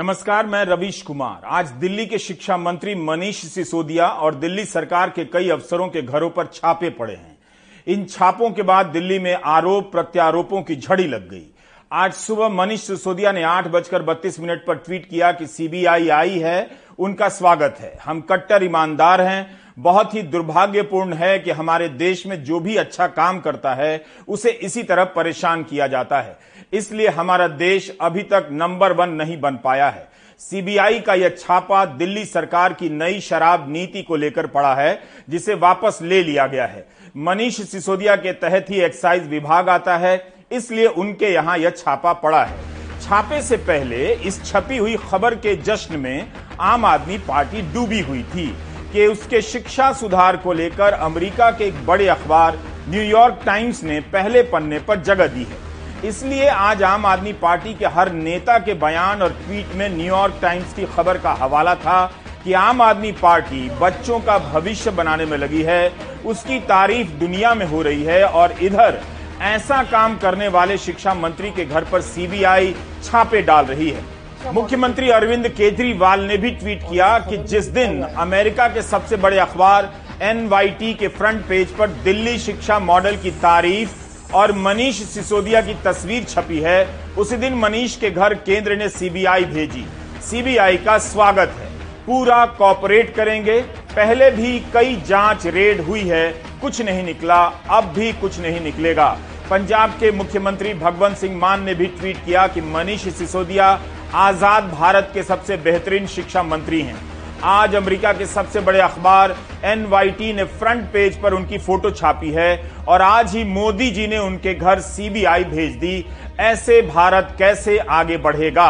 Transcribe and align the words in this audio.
नमस्कार, 0.00 0.46
मैं 0.46 0.64
रवीश 0.64 1.00
कुमार। 1.02 1.42
आज 1.46 1.70
दिल्ली 1.70 2.06
के 2.06 2.18
शिक्षा 2.18 2.56
मंत्री 2.56 2.94
मनीष 2.94 3.36
सिसोदिया 3.44 4.06
और 4.06 4.34
दिल्ली 4.34 4.64
सरकार 4.64 5.10
के 5.10 5.24
कई 5.24 5.48
अफसरों 5.48 5.88
के 5.88 6.02
घरों 6.02 6.30
पर 6.30 6.46
छापे 6.46 6.90
पड़े 6.90 7.14
हैं। 7.14 7.38
इन 7.86 8.04
छापों 8.04 8.50
के 8.50 8.62
बाद 8.62 8.86
दिल्ली 8.86 9.18
में 9.18 9.34
आरोप 9.34 9.92
प्रत्यारोपों 9.92 10.62
की 10.62 10.76
झड़ी 10.76 11.06
लग 11.06 11.28
गई। 11.30 11.44
आज 11.92 12.12
सुबह 12.12 12.48
मनीष 12.48 12.80
सिसोदिया 12.80 13.32
ने 13.32 13.42
आठ 13.42 13.68
बजकर 13.68 14.02
बत्तीस 14.02 14.40
मिनट 14.40 14.66
पर 14.66 14.74
ट्वीट 14.76 15.08
किया 15.08 15.32
कि 15.32 15.46
सीबीआई 15.46 16.08
आई 16.08 16.38
है, 16.38 16.70
उनका 16.98 17.28
स्वागत 17.28 17.76
है। 17.80 17.96
हम 18.04 18.20
कट्टर 18.20 18.62
ईमानदार 18.62 19.20
हैं, 19.20 19.60
बहुत 19.78 20.14
ही 20.14 20.22
दुर्भाग्यपूर्ण 20.22 21.14
है 21.14 21.38
कि 21.38 21.50
हमारे 21.50 21.88
देश 21.88 22.26
में 22.26 22.42
जो 22.44 22.60
भी 22.60 22.76
अच्छा 22.76 23.06
काम 23.06 23.40
करता 23.40 23.74
है, 23.74 24.04
उसे 24.28 24.50
इसी 24.50 24.82
तरह 24.82 25.04
परेशान 25.04 25.62
किया 25.62 25.86
जाता 25.86 26.20
है। 26.20 26.38
इसलिए 26.72 27.08
हमारा 27.08 27.46
देश 27.48 27.90
अभी 28.00 28.22
तक 28.22 28.48
नंबर 28.52 28.92
वन 28.92 29.10
नहीं 29.10 29.40
बन 29.40 29.58
पाया 29.64 29.88
है। 29.88 30.08
सीबीआई 30.40 31.00
का 31.00 31.14
यह 31.14 31.28
छापा 31.38 31.84
दिल्ली 31.86 32.24
सरकार 32.24 32.72
की 32.72 32.88
नई 32.90 33.20
शराब 33.20 33.66
नीति 33.68 34.02
को 34.02 34.16
लेकर 34.16 34.46
पड़ा 34.46 34.74
है, 34.74 35.00
जिसे 35.28 35.54
वापस 35.56 35.98
ले 36.02 36.22
लिया 36.22 36.46
गया 36.46 36.66
है। 36.66 36.86
मनीष 37.18 37.60
सिसोदिया 37.62 38.16
के 38.16 38.32
तहत 38.34 38.66
ही 38.70 38.80
एक्साइज 38.80 39.26
विभाग 39.28 39.68
आता 39.68 39.96
है, 39.96 40.22
इसलिए 40.52 40.86
उनके 40.86 41.32
यहाँ 41.32 41.56
यह 41.58 41.70
छापा 41.70 42.12
पड़ा 42.14 42.44
है। 42.44 42.58
छापे 43.00 43.40
से 43.42 43.56
पहले 43.58 44.12
इस 44.14 44.44
छपी 44.44 44.76
हुई 44.76 44.96
खबर 45.02 45.34
के 45.36 45.54
जश्न 45.58 45.98
में 45.98 46.32
आम 46.60 46.84
आदमी 46.84 47.18
पार्टी 47.18 47.62
डूबी 47.72 48.00
हुई 48.00 48.22
थी 48.24 48.46
कि 48.92 49.06
उसके 49.06 49.40
शिक्षा 49.42 49.92
सुधार 49.92 50.36
को 50.36 50.52
लेकर 50.52 50.92
अमेरिका 50.92 51.50
के 51.50 51.64
एक 51.64 51.86
बड़े 51.86 52.06
अखबार 52.08 52.58
न्यूयॉर्क 52.88 53.40
टाइम्स 53.46 53.82
ने 53.84 54.00
पहले 54.12 54.42
पन्ने 54.42 54.78
पर 54.78 55.00
जगह 55.00 55.26
दी 55.26 55.44
है। 55.44 55.69
इसलिए 56.04 56.46
आज 56.48 56.82
आम 56.82 57.04
आदमी 57.06 57.32
पार्टी 57.32 57.72
के 57.74 57.86
हर 57.86 58.10
नेता 58.12 58.58
के 58.58 58.74
बयान 58.74 59.22
और 59.22 59.32
ट्वीट 59.36 59.74
में 59.76 59.88
न्यूयॉर्क 59.88 60.38
टाइम्स 60.42 60.72
की 60.74 60.84
खबर 60.94 61.18
का 61.18 61.32
हवाला 61.32 61.74
था 61.74 62.04
कि 62.44 62.52
आम 62.52 62.80
आदमी 62.82 63.10
पार्टी 63.12 63.68
बच्चों 63.80 64.20
का 64.20 64.38
भविष्य 64.44 64.90
बनाने 64.90 65.24
में 65.24 65.36
लगी 65.38 65.62
है, 65.62 65.92
उसकी 66.26 66.58
तारीफ़ 66.62 67.10
दुनिया 67.20 67.54
में 67.54 67.66
हो 67.66 67.82
रही 67.82 68.02
है 68.04 68.24
और 68.24 68.52
इधर 68.62 69.00
ऐसा 69.42 69.82
काम 69.90 70.16
करने 70.18 70.48
वाले 70.48 70.78
शिक्षा 70.78 71.14
मंत्री 71.16 71.50
के 71.50 71.64
घर 71.64 71.84
पर 71.84 72.00
सीबीआई 72.02 72.74
छापे 73.04 73.42
डाल 73.42 73.64
रही 73.66 73.90
है। 73.90 74.52
मुख्यमंत्री 74.54 75.10
अरविंद 75.10 75.48
केजरीवाल 75.50 76.20
ने 76.22 76.36
भी 76.36 76.50
ट्वीट 76.52 76.82
किया 76.82 77.18
कि 77.20 77.36
जिस 77.46 77.66
दिन 77.70 78.02
अमेरिका 78.02 78.68
के 78.68 78.82
सबसे 78.82 79.16
बड़े 79.18 79.38
अखबार 79.38 79.92
एनवाईटी 80.22 80.94
के 80.94 81.08
फ्रंट 81.10 81.48
पेज 81.48 81.76
पर 81.76 81.90
दिल्ली 82.04 82.38
शिक्षा 82.40 82.78
मॉडल 82.80 83.16
की 83.16 83.30
तारीफ़ 83.40 83.99
और 84.34 84.52
मनीष 84.52 85.02
सिसोदिया 85.04 85.60
की 85.60 85.74
तस्वीर 85.84 86.24
छपी 86.24 86.58
है। 86.58 86.86
उसी 87.18 87.36
दिन 87.36 87.54
मनीष 87.54 87.96
के 87.96 88.10
घर 88.10 88.34
केंद्र 88.36 88.76
ने 88.76 88.88
सीबीआई 88.88 89.44
भेजी। 89.44 89.84
सीबीआई 90.22 90.76
का 90.76 90.98
स्वागत 90.98 91.54
है। 91.58 91.68
पूरा 92.06 92.44
कॉपरेट 92.58 93.14
करेंगे। 93.14 93.60
पहले 93.96 94.30
भी 94.30 94.58
कई 94.74 94.94
जाँच 95.08 95.46
रेड 95.46 95.80
हुई 95.80 96.02
है। 96.02 96.30
कुछ 96.62 96.80
नहीं 96.80 97.02
निकला। 97.02 97.44
अब 97.70 97.92
भी 97.94 98.12
कुछ 98.12 98.38
नहीं 98.40 98.60
निकलेगा। 98.60 99.08
पंजाब 99.50 99.90
के 99.90 100.10
मुख्यमंत्री 100.12 100.74
भगवंत 100.74 101.16
सिंह 101.16 101.36
मान 101.36 101.62
ने 101.64 101.74
भी 101.74 101.86
ट्वीट 101.86 102.24
किया 102.24 102.46
कि 102.46 102.60
मनीष 102.60 103.08
सिसोदिया 103.08 103.78
आज़ाद 104.14 104.64
भारत 104.70 105.10
के 105.14 105.22
सबसे 105.22 105.56
बेहतरीन 105.56 106.06
शिक्षा 106.06 106.42
मंत्री 106.42 106.80
हैं। 106.82 107.09
आज 107.44 107.74
अमेरिका 107.74 108.12
के 108.12 108.26
सबसे 108.26 108.60
बड़े 108.60 108.80
अखबार 108.80 109.34
एनवाईटी 109.64 110.32
ने 110.32 110.44
फ्रंट 110.44 110.84
पेज 110.92 111.20
पर 111.22 111.34
उनकी 111.34 111.58
फ़ोटो 111.58 111.90
छापी 111.90 112.30
है 112.30 112.50
और 112.88 113.02
आज 113.02 113.34
ही 113.36 113.44
मोदी 113.44 113.90
जी 113.90 114.06
ने 114.06 114.18
उनके 114.18 114.54
घर 114.54 114.80
सीबीआई 114.80 115.44
भेज 115.44 115.76
दी। 115.76 116.04
ऐसे 116.40 116.80
भारत 116.82 117.34
कैसे 117.38 117.78
आगे 117.78 118.16
बढ़ेगा? 118.18 118.68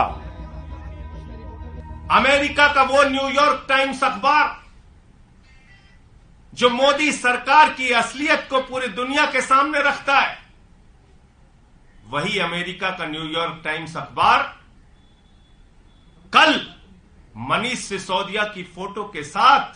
अमेरिका 2.12 2.68
का 2.68 2.82
वो 2.84 3.02
न्यूयॉर्क 3.04 3.66
टाइम्स 3.68 4.04
अखबार, 4.04 4.56
जो 6.52 6.70
मोदी 6.70 7.12
सरकार 7.12 7.68
की 7.70 7.90
असलियत 7.94 8.46
को 8.50 8.60
पूरी 8.60 8.88
दुनिया 8.94 9.26
के 9.26 9.40
सामने 9.42 9.82
रखता 9.82 10.18
है, 10.18 10.36
वही 12.06 12.38
अमेरिका 12.40 12.90
का 12.90 13.06
न्यूयॉर्क 13.06 13.60
टाइम्स 13.64 13.96
अखबार। 13.96 14.42
कल 16.32 16.60
मनीष 17.50 17.78
सिसोदिया 17.78 18.44
की 18.44 18.62
फ़ोटो 18.62 19.04
के 19.04 19.22
साथ 19.24 19.74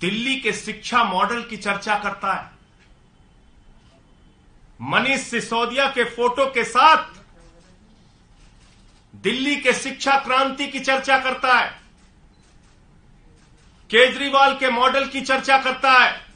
दिल्ली 0.00 0.36
के 0.36 0.52
शिक्षा 0.52 1.04
मॉडल 1.04 1.42
की 1.42 1.56
चर्चा 1.56 1.98
करता 1.98 2.32
है। 2.32 2.50
मनीष 4.80 5.20
सिसोदिया 5.20 5.88
के 5.88 6.04
फ़ोटो 6.04 6.46
के 6.46 6.64
साथ 6.64 7.22
दिल्ली 9.14 9.56
के 9.56 9.72
शिक्षा 9.72 10.18
क्रांति 10.18 10.66
की 10.66 10.80
चर्चा 10.80 11.18
करता 11.18 11.58
है। 11.58 11.70
केजरीवाल 13.90 14.56
के 14.56 14.70
मॉडल 14.70 15.06
की 15.06 15.20
चर्चा 15.20 15.58
करता 15.58 15.92
है। 15.92 16.26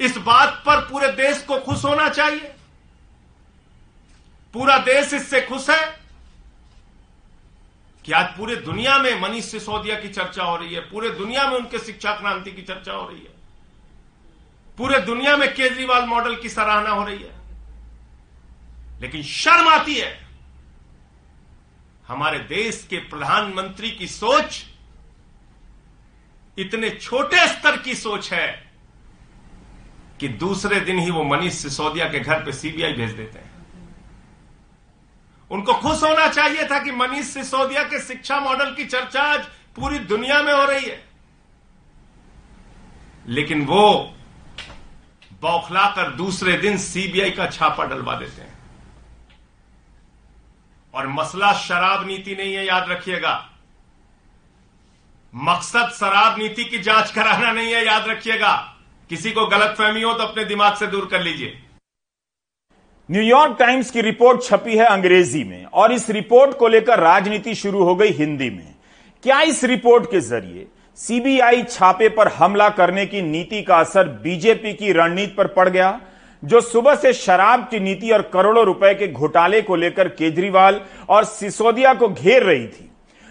इस 0.00 0.16
बात 0.18 0.62
पर 0.66 0.80
पूरे 0.80 1.08
देश 1.08 1.42
को 1.42 1.58
खुश 1.58 1.84
होना 1.84 2.08
चाहिए। 2.08 2.54
पूरा 4.54 4.78
देश 4.78 5.14
इससे 5.14 5.40
खुश 5.40 5.70
है। 5.70 6.03
कि 8.04 8.12
आज 8.12 8.26
पूरे 8.36 8.56
दुनिया 8.56 8.96
में 8.98 9.20
मनीष 9.20 9.44
सिसोदिया 9.44 10.00
की 10.00 10.08
चर्चा 10.08 10.44
हो 10.44 10.56
रही 10.56 10.74
है, 10.74 10.80
पूरे 10.80 11.10
दुनिया 11.10 11.46
में 11.46 11.56
उनके 11.56 11.78
शिक्षा 11.78 12.12
क्रांति 12.12 12.52
की 12.52 12.62
चर्चा 12.62 12.92
हो 12.92 13.08
रही 13.08 13.20
है, 13.20 13.32
पूरे 14.78 14.98
दुनिया 15.00 15.36
में 15.36 15.54
केजरीवाल 15.54 16.04
मॉडल 16.04 16.36
की 16.36 16.48
सराहना 16.48 16.90
हो 16.90 17.04
रही 17.04 17.18
है। 17.18 17.42
लेकिन 19.00 19.22
शर्म 19.22 19.68
आती 19.68 19.94
है, 19.94 20.28
हमारे 22.08 22.38
देश 22.38 22.86
के 22.90 22.98
प्रधानमंत्री 23.08 23.90
की 23.90 24.06
सोच 24.06 24.64
इतने 26.58 26.90
छोटे 26.90 27.46
स्तर 27.48 27.76
की 27.76 27.94
सोच 27.94 28.32
है 28.32 28.48
कि 30.20 30.28
दूसरे 30.28 30.80
दिन 30.80 30.98
ही 30.98 31.10
वो 31.10 31.24
मनीष 31.24 31.52
सिसोदिया 31.52 32.08
के 32.08 32.20
घर 32.20 32.44
पे 32.44 32.52
सीबीआई 32.52 32.92
भेज 32.92 33.10
देते 33.10 33.38
हैं। 33.38 33.53
उनको 35.50 35.74
खुश 35.74 36.02
होना 36.02 36.28
चाहिए 36.28 36.66
था 36.66 36.78
कि 36.78 36.92
मनीष 36.92 37.26
सिसोदिया 37.26 37.82
के 37.82 38.00
शिक्षा 38.00 38.40
मॉडल 38.40 38.74
की 38.74 38.84
चर्चा 38.84 39.22
आज 39.22 39.44
पूरी 39.76 39.98
दुनिया 39.98 40.42
में 40.42 40.52
हो 40.52 40.64
रही 40.64 40.84
है। 40.84 41.04
लेकिन 43.26 43.66
वो 43.66 44.14
बौखलाकर 45.40 46.10
दूसरे 46.10 46.56
दिन 46.56 46.78
सीबीआई 46.78 47.30
का 47.30 47.46
छापा 47.46 47.84
डलवा 47.84 48.14
देते 48.14 48.42
हैं। 48.42 48.58
और 50.94 51.06
मसला 51.08 51.52
शराब 51.52 52.06
नीति 52.06 52.36
नहीं 52.36 52.54
है, 52.54 52.66
याद 52.66 52.88
रखिएगा। 52.88 53.50
मकसद 55.34 55.90
शराब 55.90 56.38
नीति 56.38 56.64
की 56.64 56.78
जाँच 56.78 57.10
कराना 57.10 57.52
नहीं 57.52 57.72
है, 57.72 57.86
याद 57.86 58.08
रखिएगा। 58.08 58.76
किसी 59.08 59.32
को 59.32 59.46
गलतफहमी 59.46 60.02
हो 60.02 60.14
तो 60.14 60.24
अपने 60.24 60.44
दिमाग 60.44 60.76
से 60.76 60.86
दूर 60.86 61.06
कर 61.06 61.20
लीजिए। 61.20 61.63
न्यूयॉर्क 63.08 63.56
टाइम्स 63.58 63.90
की 63.90 64.00
रिपोर्ट 64.00 64.42
छपी 64.42 64.76
है 64.76 64.84
अंग्रेज़ी 64.86 65.42
में 65.44 65.64
और 65.64 65.92
इस 65.92 66.08
रिपोर्ट 66.10 66.56
को 66.58 66.68
लेकर 66.68 66.98
राजनीति 66.98 67.54
शुरू 67.54 67.82
हो 67.84 67.94
गई 67.94 68.10
हिंदी 68.10 68.48
में। 68.50 68.74
क्या 69.24 69.40
इस 69.42 69.62
रिपोर्ट 69.64 70.04
के 70.10 70.20
ज़रिए 70.20 70.66
सीबीआई 70.98 71.62
छापे 71.62 72.08
पर 72.08 72.28
हमला 72.28 72.68
करने 72.70 73.04
की 73.06 73.22
नीति 73.22 73.60
का 73.62 73.76
असर 73.76 74.08
बीजेपी 74.24 74.72
की 74.72 74.92
रणनीति 74.92 75.34
पर 75.34 75.46
पड़ 75.48 75.68
गया, 75.68 76.00
जो 76.42 76.60
सुबह 76.60 76.94
से 76.94 77.12
शराब 77.12 77.68
की 77.70 77.80
नीति 77.80 78.10
और 78.10 78.22
करोड़ों 78.32 78.64
रुपए 78.66 78.94
के 78.94 79.08
घोटाले 79.08 79.62
को 79.62 79.76
लेकर 79.76 80.08
केजरीवाल 80.10 80.80
और 81.08 81.24
सिसोदिया 81.26 81.94
को 81.94 82.08
घेर 82.08 82.42
रही 82.42 82.66
थी? 82.66 82.90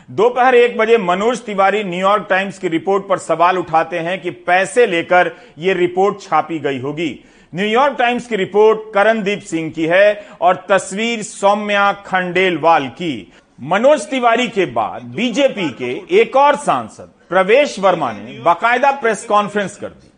दोपहर 0.09 0.55
एक 0.55 0.77
बजे 0.77 0.97
मनोज 0.99 1.41
तिवारी 1.41 1.83
न्यूयॉर्क 1.83 2.27
टाइम्स 2.29 2.59
की 2.59 2.67
रिपोर्ट 2.67 3.07
पर 3.09 3.17
सवाल 3.19 3.57
उठाते 3.57 3.99
हैं 3.99 4.21
कि 4.21 4.31
पैसे 4.31 4.87
लेकर 4.87 5.35
यह 5.59 5.73
रिपोर्ट 5.73 6.21
छापी 6.21 6.59
गई 6.59 6.79
होगी। 6.79 7.13
न्यूयॉर्क 7.55 7.95
टाइम्स 7.99 8.27
की 8.27 8.35
रिपोर्ट 8.35 8.79
करणदीप 8.93 9.41
सिंह 9.41 9.69
की 9.71 9.85
है 9.85 10.27
और 10.41 10.65
तस्वीर 10.69 11.21
सौम्या 11.23 11.91
खंडेलवाल 12.05 12.87
की। 12.91 13.31
मनोज 13.59 14.05
तिवारी 14.09 14.47
के 14.47 14.65
बाद 14.67 15.03
बीजेपी 15.15 15.69
के 15.81 15.91
एक 16.21 16.35
और 16.35 16.55
सांसद 16.55 17.11
प्रवेश 17.29 17.77
वर्मा 17.79 18.11
ने 18.11 18.39
बाकायदा 18.39 18.91
प्रेस 18.91 19.25
कॉन्फ्रेंस 19.25 19.75
कर 19.75 19.87
दी 19.87 20.11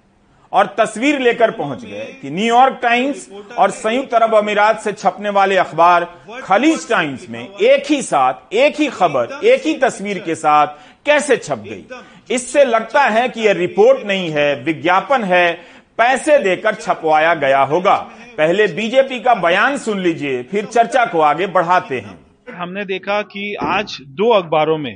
और 0.51 0.75
तस्वीर 0.77 1.19
लेकर 1.19 1.51
पहुँच 1.51 1.83
गए 1.83 2.07
कि 2.21 2.29
न्यूयॉर्क 2.29 2.79
टाइम्स 2.81 3.27
और 3.57 3.71
संयुक्त 3.73 4.13
अरब 4.13 4.35
अमीरात 4.35 4.81
से 4.81 4.91
छपने 4.93 5.29
वाले 5.29 5.57
अखबार 5.57 6.07
खलीज 6.43 6.89
टाइम्स 6.89 7.29
में 7.29 7.41
एक 7.41 7.91
ही 7.91 8.01
साथ, 8.01 8.53
एक 8.53 8.79
ही 8.79 8.87
खबर, 8.89 9.39
एक 9.43 9.65
ही 9.65 9.73
तस्वीर 9.77 10.19
के 10.19 10.35
साथ 10.35 10.67
कैसे 11.05 11.37
छप 11.37 11.63
गई? 11.65 11.83
इससे 12.31 12.63
लगता 12.65 13.01
है 13.01 13.27
कि 13.29 13.41
यह 13.41 13.51
रिपोर्ट 13.53 14.05
नहीं 14.07 14.29
है, 14.29 14.63
विज्ञापन 14.63 15.23
है 15.23 15.74
पैसे 15.99 16.37
देकर 16.39 16.75
छपवाया 16.75 17.33
गया 17.35 17.61
होगा। 17.63 17.95
पहले 18.37 18.67
बीजेपी 18.67 19.19
का 19.19 19.33
बयान 19.41 19.77
सुन 19.77 19.99
लीजिए 19.99 20.41
फिर 20.43 20.65
चर्चा 20.65 21.05
को 21.05 21.19
आगे 21.21 21.47
बढ़ाते 21.47 21.99
हैं। 21.99 22.17
हमने 22.55 22.85
देखा 22.85 23.21
कि 23.23 23.53
आज 23.63 23.97
दो 24.11 24.29
अखबारों 24.31 24.77
में 24.77 24.93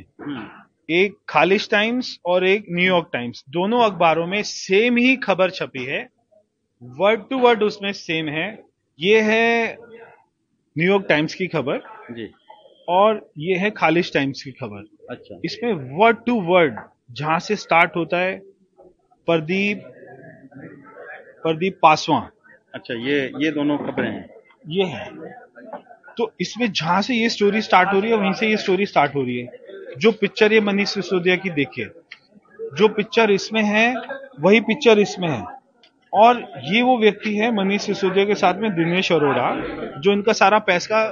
एक 0.90 1.16
खालिश 1.30 1.68
टाइम्स 1.72 2.18
और 2.26 2.46
एक 2.48 2.66
न्यूयॉर्क 2.70 3.10
टाइम्स 3.14 3.44
दोनों 3.50 3.84
अखबारों 3.84 4.26
में 4.28 4.42
सेम 4.44 4.98
ही 4.98 5.16
खबर 5.16 5.50
छपी 5.50 5.84
है। 5.86 6.08
वर्ड 6.82 7.22
टू 7.30 7.38
वर्ड 7.38 7.64
उसमें 7.64 7.92
सेम 7.94 8.30
है। 8.30 8.48
ये 9.00 9.22
है 9.22 9.78
न्यूयॉर्क 10.76 11.06
टाइम्स 11.10 11.34
की 11.34 11.48
खबर 11.48 11.82
जी। 12.12 12.30
और 12.88 13.30
ये 13.38 13.56
है 13.56 13.70
खालिश 13.72 14.12
टाइम्स 14.14 14.42
की 14.44 14.52
खबर। 14.52 14.86
अच्छा। 15.12 15.40
इसमें 15.46 15.74
वर्ड 15.98 16.18
टू 16.26 16.40
वर्ड 16.42 16.80
जहाँ 17.12 17.40
से 17.40 17.56
स्टार्ट 17.56 17.96
होता 17.96 18.18
है 18.18 18.38
प्रदीप 19.28 19.84
प्रदीप 21.44 21.78
पासवान। 21.82 22.30
अच्छा 22.74 22.94
ये 23.02 23.20
ये 23.38 23.52
दोनों 23.52 23.78
खबरें 23.78 24.10
हैं। 24.10 24.26
ये 24.70 24.86
है। 24.86 25.06
तो 26.18 26.32
इसमें 26.42 26.72
जहाँ 26.72 27.02
से 27.02 27.16
ये 27.16 27.30
स्टोरी 27.30 27.62
स्टार्ट 27.62 27.94
हो 27.94 28.00
रही 28.00 28.12
है 28.12 28.18
वहीं 28.18 28.34
से 28.34 28.48
ये 28.48 28.58
स्टोरी 28.58 28.86
स्टार्ट 28.86 29.16
हो 29.16 29.24
रही 29.24 29.38
है। 29.38 29.96
जो 29.98 30.12
पिक्चर 30.14 30.54
ये 30.54 30.62
मनीष 30.62 30.90
सिसोदिया 30.90 31.36
की 31.36 31.50
देखिए 31.52 31.90
जो 32.78 32.88
पिक्चर 32.90 33.32
इसमें 33.32 33.62
है 33.64 33.94
वही 34.40 34.60
पिक्चर 34.62 35.00
इसमें 35.00 35.28
है। 35.30 35.44
और 36.14 36.40
ये 36.66 36.82
वो 36.82 36.98
व्यक्ति 37.00 37.36
है 37.38 37.52
मनीष 37.56 37.82
सिसोदिया 37.82 38.26
के 38.26 38.36
साथ 38.36 38.60
में 38.62 38.72
दिनेश 38.76 39.12
अरोड़ा 39.12 39.50
जो 39.98 40.12
इनका 40.12 40.34
सारा 40.34 40.60
पैसा 40.68 41.04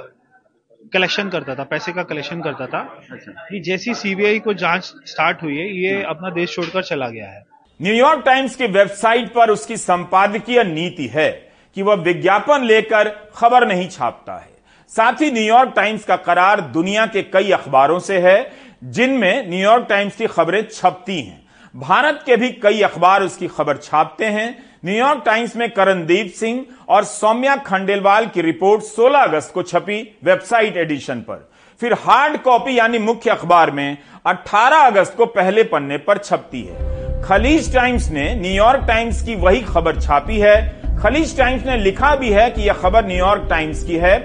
कलेक्शन 0.94 1.30
करता 1.30 1.56
था 1.56 1.64
पैसे 1.64 1.92
का 1.94 2.04
कलेक्शन 2.04 2.42
करता 2.42 2.66
था। 2.68 2.80
अच्छा। 3.12 3.32
कि 3.50 3.60
जैसी 3.60 3.94
सीबीआई 3.94 4.40
को 4.40 4.54
जाँच 4.56 4.94
स्टार्ट 5.06 5.44
हुई 5.44 5.58
है 5.58 5.68
ये 5.78 6.02
अपना 6.06 6.30
देश 6.30 6.56
छोड़कर 6.56 6.84
चला 6.84 7.10
गया 7.10 7.30
है। 7.30 7.44
न्यूयॉर्क 7.82 8.24
टाइम्स 8.26 8.56
की 8.56 8.68
वेबसाइट 8.68 9.34
पर 9.34 9.50
उसकी 9.50 9.78
संपादकीय 9.78 10.64
नीति 10.64 11.08
है 11.08 11.30
कि 11.76 11.82
वह 11.82 11.96
विज्ञापन 11.96 12.64
लेकर 12.64 13.10
खबर 13.36 13.68
नहीं 13.68 13.88
छापता 13.90 14.34
है। 14.34 14.50
साथ 14.90 15.22
ही 15.22 15.32
न्यूयॉर्क 15.32 15.74
टाइम्स 15.76 16.06
का 16.06 16.16
करार 16.16 16.62
दुनिया 16.62 17.06
के 17.06 17.22
कई 17.24 17.52
अखबारों 17.52 18.00
से 18.00 18.20
है, 18.20 18.52
जिनमें 18.84 19.50
न्यूयॉर्क 19.50 19.86
टाइम्स 19.90 20.16
की 20.16 20.28
खबरें 20.28 20.62
छपती 20.74 21.22
हैं। 21.22 21.46
भारत 21.76 22.24
के 22.26 22.36
भी 22.36 22.50
कई 22.50 22.82
अखबार 22.82 23.24
उसकी 23.24 23.48
खबर 23.48 23.78
छापते 23.78 24.26
हैं। 24.26 24.50
न्यूयॉर्क 24.86 25.24
टाइम्स 25.26 25.56
में 25.56 25.70
करणदीप 25.70 26.34
सिंह 26.34 26.66
और 26.90 27.04
सौम्या 27.04 27.56
खंडेलवाल 27.56 28.28
की 28.28 28.42
रिपोर्ट 28.42 28.84
16 28.84 29.20
अगस्त 29.20 29.54
को 29.54 29.64
छपी 29.64 30.02
वेबसाइट 30.24 30.78
एडिशन 30.78 31.22
पर। 31.22 31.50
फिर 31.82 31.94
हार्ड 31.94 32.38
कॉपी 32.38 32.80
यानी 32.80 33.00
मुख्य 33.00 33.30
अखबार 33.30 33.72
में 33.72 33.98
18 34.26 34.86
अगस्त 34.86 35.16
को 35.18 35.26
पहले 35.26 35.64
पन्ने 35.64 35.98
पर 35.98 36.18
छपती 36.18 36.62
है। 36.62 36.97
खलीज 37.28 37.74
टाइम्स 37.74 38.10
ने 38.12 38.24
न्यूयॉर्क 38.36 38.84
टाइम्स 38.88 39.22
की 39.22 39.34
वही 39.36 39.62
खबर 39.62 40.00
छापी 40.02 40.38
है। 40.40 40.56
खलीज 40.98 41.36
टाइम्स 41.38 41.66
ने 41.66 41.76
लिखा 41.78 42.16
भी 42.16 42.30
है 42.30 42.50
कि 42.50 42.62
यह 42.62 42.74
खबर 42.74 43.06
न्यूयॉर्क 43.06 43.48
टाइम्स 43.50 43.84
की 43.84 43.96
है। 43.96 44.16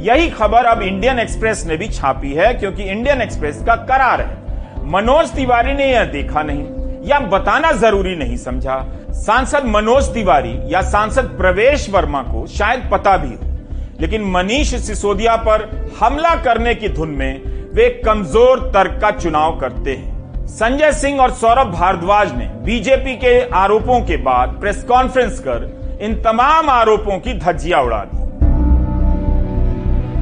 यही 0.00 0.28
खबर 0.30 0.64
अब 0.64 0.82
इंडियन 0.82 1.18
एक्सप्रेस 1.18 1.64
ने 1.66 1.76
भी 1.76 1.88
छापी 1.88 2.32
है, 2.32 2.52
क्योंकि 2.54 2.82
इंडियन 2.84 3.22
एक्सप्रेस 3.22 3.62
का 3.66 3.76
करार 3.86 4.20
है। 4.20 4.86
मनोज 4.86 5.32
तिवारी 5.32 5.74
ने 5.74 5.90
यह 5.92 6.04
देखा 6.12 6.42
नहीं, 6.42 6.64
या 7.08 7.18
बताना 7.28 7.72
ज़रूरी 7.72 8.14
नहीं 8.16 8.36
समझा। 8.36 8.78
सांसद 9.16 9.64
मनोज 9.66 10.14
तिवारी 10.14 10.58
या 10.74 10.82
सांसद 10.84 11.36
प्रवेश 11.38 11.90
वर्मा 11.90 12.22
को 12.22 12.46
शायद 12.48 12.88
पता 12.92 13.16
भी 13.16 13.34
हो, 13.34 13.52
लेकिन 14.00 14.30
मनीष 14.30 14.74
सिसोदिया 14.76 15.36
पर 15.42 15.70
हमला 16.00 16.34
करने 16.42 16.74
की 16.74 16.88
धुन 16.90 17.10
में 17.10 17.72
वे 17.74 17.90
कमज़ोर 18.06 18.70
तर्क 18.74 19.00
का 19.02 19.10
चुनाव 19.12 19.58
करते 19.60 19.92
हैं। 19.92 20.13
संजय 20.48 20.92
सिंह 20.92 21.20
और 21.20 21.30
सौरभ 21.32 21.70
भारद्वाज 21.72 22.32
ने 22.32 22.46
बीजेपी 22.64 23.14
के 23.16 23.38
आरोपों 23.54 24.00
के 24.00 24.16
बाद 24.16 24.48
प्रेस 24.60 24.82
कॉन्फ्रेंस 24.84 25.38
कर 25.40 25.98
इन 26.02 26.14
तमाम 26.22 26.68
आरोपों 26.70 27.18
की 27.20 27.34
धज्जियाँ 27.38 27.82
उड़ा 27.82 28.04
दी। 28.04 28.33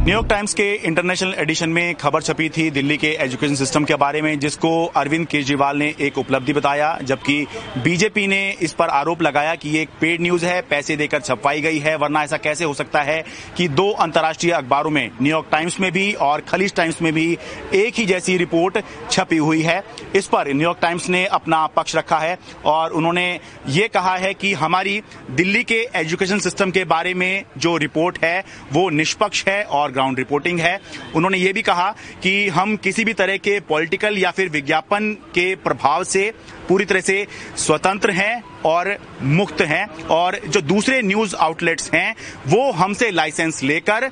न्यूयॉर्क 0.03 0.29
टाइम्स 0.29 0.55
के 0.55 0.65
इंटरनेशनल 0.77 1.35
एडिशन 1.39 1.71
में 1.71 1.95
खबर 1.95 2.23
छपी 2.23 2.49
थी 2.49 2.71
दिल्ली 2.71 2.97
के 2.97 3.09
एजुकेशन 3.21 3.55
सिस्टम 3.55 3.85
के 3.85 3.95
बारे 3.95 4.23
में, 4.23 4.39
जिसको 4.39 4.71
अरविंद 4.87 5.27
केजरीवाल 5.27 5.77
ने 5.77 5.95
एक 6.01 6.17
उपलब्धि 6.19 6.53
बताया, 6.53 6.97
जबकि 7.03 7.47
बीजेपी 7.79 8.27
ने 8.27 8.41
इस 8.63 8.73
पर 8.73 8.89
आरोप 8.91 9.23
लगाया 9.23 9.55
कि 9.55 9.69
ये 9.69 9.83
एक 9.83 9.89
पेड 10.01 10.23
न्यूज़ 10.23 10.47
है, 10.47 10.61
पैसे 10.63 10.97
देकर 10.97 11.21
छपवाई 11.21 11.61
गई 11.61 11.79
है, 11.79 11.95
वरना 11.97 12.23
ऐसा 12.23 12.37
कैसे 12.37 12.65
हो 12.65 12.75
सकता 12.75 13.03
है 13.03 13.23
कि 13.57 13.69
दो 13.71 13.89
अंतर्राष्ट्रीय 13.91 14.53
अखबारों 14.53 14.91
में, 14.91 15.11
न्यूयॉर्क 15.23 15.49
टाइम्स 15.53 15.79
में 15.81 15.91
भी 15.93 16.13
और 16.21 16.41
खलीज 16.41 16.75
टाइम्स 16.75 17.01
में 17.03 17.13
भी 17.13 17.39
एक 17.75 17.95
ही 17.95 18.07
जैसी 18.07 18.37
रिपोर्ट 18.37 18.79
छपी 19.11 19.37
हुई 19.37 19.63
है। 19.63 19.83
इस 20.17 20.27
पर 20.27 20.49
न्यूयॉर्क 20.49 20.79
टाइम्स 20.83 21.09
ने 21.09 21.25
अपना 21.39 21.67
पक्ष 21.77 21.97
रखा 21.97 22.19
है 22.19 22.37
और 22.65 22.93
उन्होंने 22.93 23.29
ये 23.69 23.89
कहा 23.89 24.17
है 24.17 24.35
कि 24.35 24.53
हमारी 24.55 25.01
दिल्ली 25.31 25.65
के 25.65 25.81
एजुकेशन 25.95 26.39
सिस्टम 26.41 26.71
के 26.71 26.85
बारे 26.87 27.15
में 27.15 27.45
जो 27.59 27.77
रिपोर्ट 27.77 28.19
है, 28.25 28.45
वो 28.73 28.89
निष्पक्ष 28.91 29.45
है 29.49 29.63
और 29.65 29.91
ग्राउंड 29.93 30.19
रिपोर्टिंग 30.19 30.61
है। 30.61 30.79
उन्होंने 31.15 31.39
ये 31.39 31.53
भी 31.53 31.63
कहा 31.63 31.91
कि 32.23 32.49
हम 32.49 32.77
किसी 32.77 33.05
भी 33.05 33.13
तरह 33.13 33.37
के 33.37 33.59
पॉलिटिकल 33.61 34.19
या 34.19 34.31
फिर 34.31 34.49
विज्ञापन 34.49 35.13
के 35.35 35.55
प्रभाव 35.55 36.05
से 36.05 36.33
पूरी 36.69 36.85
तरह 36.85 37.01
से 37.01 37.27
स्वतंत्र 37.57 38.11
हैं 38.11 38.43
और 38.65 38.97
मुक्त 39.23 39.61
हैं 39.63 39.87
और 40.11 40.39
जो 40.47 40.61
दूसरे 40.61 41.01
न्यूज़ 41.03 41.35
आउटलेट्स 41.37 41.91
हैं 41.95 42.15
वो 42.47 42.71
हमसे 42.73 43.11
लाइसेंस 43.11 43.63
लेकर 43.63 44.11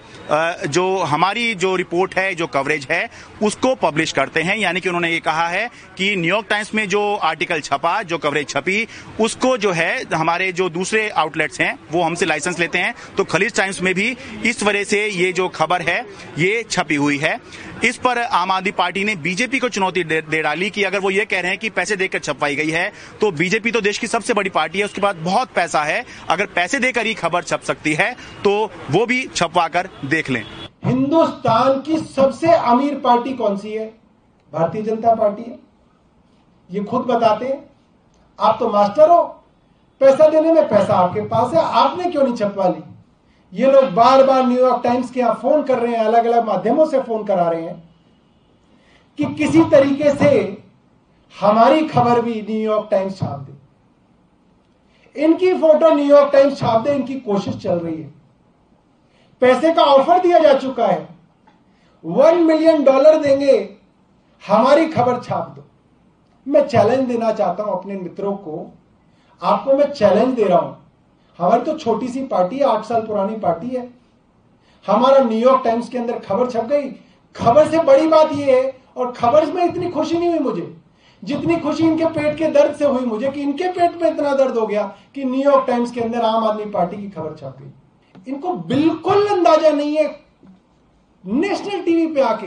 जो 0.69 0.97
हमारी 1.05 1.55
जो 1.55 1.75
रिपोर्ट 1.76 2.14
है 2.14 2.35
जो 2.35 2.47
कवरेज 2.49 2.87
है 2.91 3.08
उसको 3.43 3.75
पब्लिश 3.75 4.12
करते 4.12 4.43
हैं। 4.43 4.56
यानी 4.56 4.81
कि 4.81 4.88
उन्होंने 4.88 5.11
ये 5.11 5.20
कहा 5.20 5.49
है 5.49 5.69
कि 5.99 6.14
न्यूयॉर्क 6.17 6.47
टाइम्स 6.50 6.75
में 6.75 6.88
जो 6.88 7.14
आर्टिकल 7.17 7.61
छपा 7.61 8.02
जो 8.02 8.19
कवरेज 8.19 8.49
छपी 8.49 8.87
उसको 9.20 9.56
जो 9.58 9.73
है 9.73 10.05
हमारे 10.14 10.50
जो 10.52 10.69
दूसरे 10.70 11.08
आउटलेट्स 11.11 11.61
हैं 11.61 11.79
वो 11.93 12.02
हमसे 12.02 12.26
लाइसेंस 12.26 12.58
लेते 12.58 12.79
हैं। 12.79 12.94
तो 13.17 13.25
खलीज 13.25 13.56
टाइम्स 13.56 13.81
में 13.82 13.94
भी 13.94 14.17
इस 14.44 14.62
वजह 14.62 14.85
से 14.85 15.06
ये 15.06 15.32
जो 15.32 15.49
खबर 15.50 15.82
है 15.82 16.00
ये 16.38 16.64
छपी 16.70 16.94
हुई 16.94 17.19
है। 17.19 17.38
इस 17.85 17.97
पर 17.97 18.19
आम 18.19 18.50
आदमी 18.52 18.70
पार्टी 18.70 19.05
ने 19.05 19.14
बीजेपी 19.17 19.58
को 19.58 19.69
चुनौती 19.69 20.02
दे, 20.05 20.43
डाली 20.43 20.69
कि 20.70 20.82
अगर 20.82 20.99
वो 20.99 21.11
ये 21.11 21.25
कह 21.25 21.41
रहे 21.41 21.50
हैं 21.50 21.58
कि 21.58 21.70
पैसे 21.70 21.97
देकर 21.97 22.19
छपवाई 22.40 22.56
गई 22.56 22.70
है। 22.70 22.90
तो 23.20 23.31
बीजेपी 23.32 23.70
तो 23.70 23.81
देश 23.81 23.98
की 23.98 24.06
सबसे 24.06 24.34
बड़ी 24.34 24.50
पार्टी 24.50 24.78
है, 24.78 24.84
उसके 24.84 25.00
बाद 25.00 25.16
बहुत 25.25 25.48
पैसा 25.54 25.82
है। 25.82 26.04
अगर 26.28 26.46
पैसे 26.54 26.78
देकर 26.81 27.06
ही 27.06 27.14
खबर 27.14 27.42
छप 27.42 27.60
सकती 27.62 27.94
है 27.94 28.12
तो 28.44 28.52
वो 28.90 29.06
भी 29.06 29.26
छपवा 29.26 29.66
कर 29.69 29.88
देख 30.06 30.31
लें। 30.31 30.44
हिंदुस्तान 30.84 31.81
की 31.81 31.96
सबसे 31.98 32.52
अमीर 32.52 32.94
पार्टी 33.00 33.32
कौन 33.32 33.56
सी 33.56 33.72
है? 33.72 33.87
भारतीय 34.52 34.82
जनता 34.82 35.14
पार्टी 35.14 35.42
है। 35.42 35.58
ये 36.70 36.84
खुद 36.84 37.02
बताते 37.02 37.46
हैं। 37.46 37.58
आप 38.38 38.56
तो 38.60 38.69
मास्टर 38.69 39.10
हो। 39.10 39.22
पैसा 40.00 40.28
देने 40.28 40.52
में 40.52 40.69
पैसा 40.69 40.94
आपके 40.96 41.20
पास 41.28 41.52
है। 41.54 41.62
आपने 41.81 42.10
क्यों 42.10 42.22
नहीं 42.22 42.34
छपवा 42.37 42.69
ली? 42.69 42.82
ये 43.52 43.70
लोग 43.72 43.84
बार 43.94 44.22
बार 44.25 44.46
न्यूयॉर्क 44.46 44.81
टाइम्स 44.84 45.10
के 45.10 45.20
यहाँ 45.20 45.34
फ़ोन 45.42 45.62
कर 45.62 45.78
रहे 45.78 45.92
हैं 45.92 46.04
अलग 46.04 46.25
अलग 46.25 46.46
माध्यमों 46.46 46.87
से 46.87 47.00
फ़ोन 47.00 47.25
करा 47.25 47.48
रहे 47.48 47.62
हैं 47.62 47.76
कि 49.19 49.25
किसी 49.34 49.64
तरीके 49.70 50.10
से 50.14 50.31
हमारी 51.35 51.87
खबर 51.87 52.21
भी 52.21 52.43
न्यूयॉर्क 52.43 52.88
टाइम्स 52.91 53.19
छाप 53.19 53.38
दे। 53.38 55.23
इनकी 55.25 55.53
फ़ोटो 55.55 55.91
न्यूयॉर्क 55.91 56.32
टाइम्स 56.32 56.59
छाप 56.59 56.81
दे, 56.81 56.94
इनकी 56.94 57.15
कोशिश 57.15 57.56
चल 57.56 57.79
रही 57.79 58.03
है। 58.03 58.15
पैसे 59.41 59.73
का 59.75 59.82
ऑफ़र 59.82 60.19
दिया 60.19 60.38
जा 60.38 60.53
चुका 60.53 60.87
है। 60.87 61.09
वन 62.05 62.43
मिलियन 62.43 62.85
डॉलर 62.85 63.19
देंगे, 63.19 63.77
हमारी 64.49 64.87
खबर 64.87 65.21
छाप 65.21 65.49
दो। 65.49 65.64
मैं 66.47 66.66
चैलेंज 66.69 67.09
देना 67.09 67.33
चाहता 67.33 67.62
हूँ 67.62 67.73
अपने 67.73 67.95
मित्रों 67.95 68.33
को। 68.33 68.73
आपको 69.43 69.76
मैं 69.76 69.93
चैलेंज 69.93 70.35
दे 70.35 70.45
रहा 70.45 70.59
हूँ। 70.59 70.76
हमारी 71.38 71.62
तो 71.62 71.78
छोटी 71.78 72.09
सी 72.09 72.23
पार्टी 72.26 72.59
है, 72.59 72.64
आठ 72.64 72.85
साल 72.85 73.02
पुरानी 73.02 73.37
पार्टी 73.37 73.69
है। 73.69 73.88
हमारा 74.87 75.19
न्यूयॉर्क 75.19 75.64
टाइम्स 75.64 75.88
के 75.88 75.99
अंदर 75.99 76.19
खबर 76.19 76.50
छप 76.50 76.64
गई। 76.64 76.90
खबर 77.37 77.69
से 77.69 77.78
बड़ी 77.78 78.07
बात 78.07 78.33
यह 78.33 78.57
है, 78.57 78.76
और 78.97 79.12
खबर 79.12 79.52
में 79.52 79.64
इतनी 79.64 79.90
खुशी 79.90 80.19
नहीं 80.19 80.28
हुई 80.28 80.38
मुझे। 80.38 80.79
जितनी 81.23 81.57
खुशी 81.57 81.85
इनके 81.85 82.05
पेट 82.11 82.37
के 82.39 82.47
दर्द 82.50 82.75
से 82.77 82.85
हुई 82.85 83.05
मुझे 83.05 83.31
कि 83.31 83.41
इनके 83.43 83.69
पेट 83.73 84.03
में 84.03 84.11
इतना 84.11 84.35
दर्द 84.35 84.57
हो 84.59 84.67
गया 84.67 84.83
कि 85.15 85.25
न्यूयॉर्क 85.25 85.67
टाइम्स 85.67 85.91
के 85.91 86.00
अंदर 86.00 86.21
आम 86.21 86.45
आदमी 86.45 86.65
पार्टी 86.71 86.97
की 86.97 87.09
खबर 87.11 87.35
छापी। 87.37 88.31
इनको 88.31 88.53
बिल्कुल 88.53 89.27
अंदाज़ा 89.29 89.71
नहीं 89.71 89.97
है। 89.97 90.09
नेशनल 91.25 91.83
टीवी 91.83 92.07
पे 92.15 92.21
आके 92.21 92.47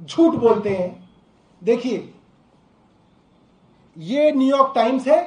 झूठ 0.00 0.34
बोलते 0.34 0.70
हैं। 0.70 1.08
देखिए, 1.62 2.12
ये 3.96 4.32
न्यूयॉर्क 4.32 4.72
टाइम्स 4.74 5.08
है। 5.08 5.18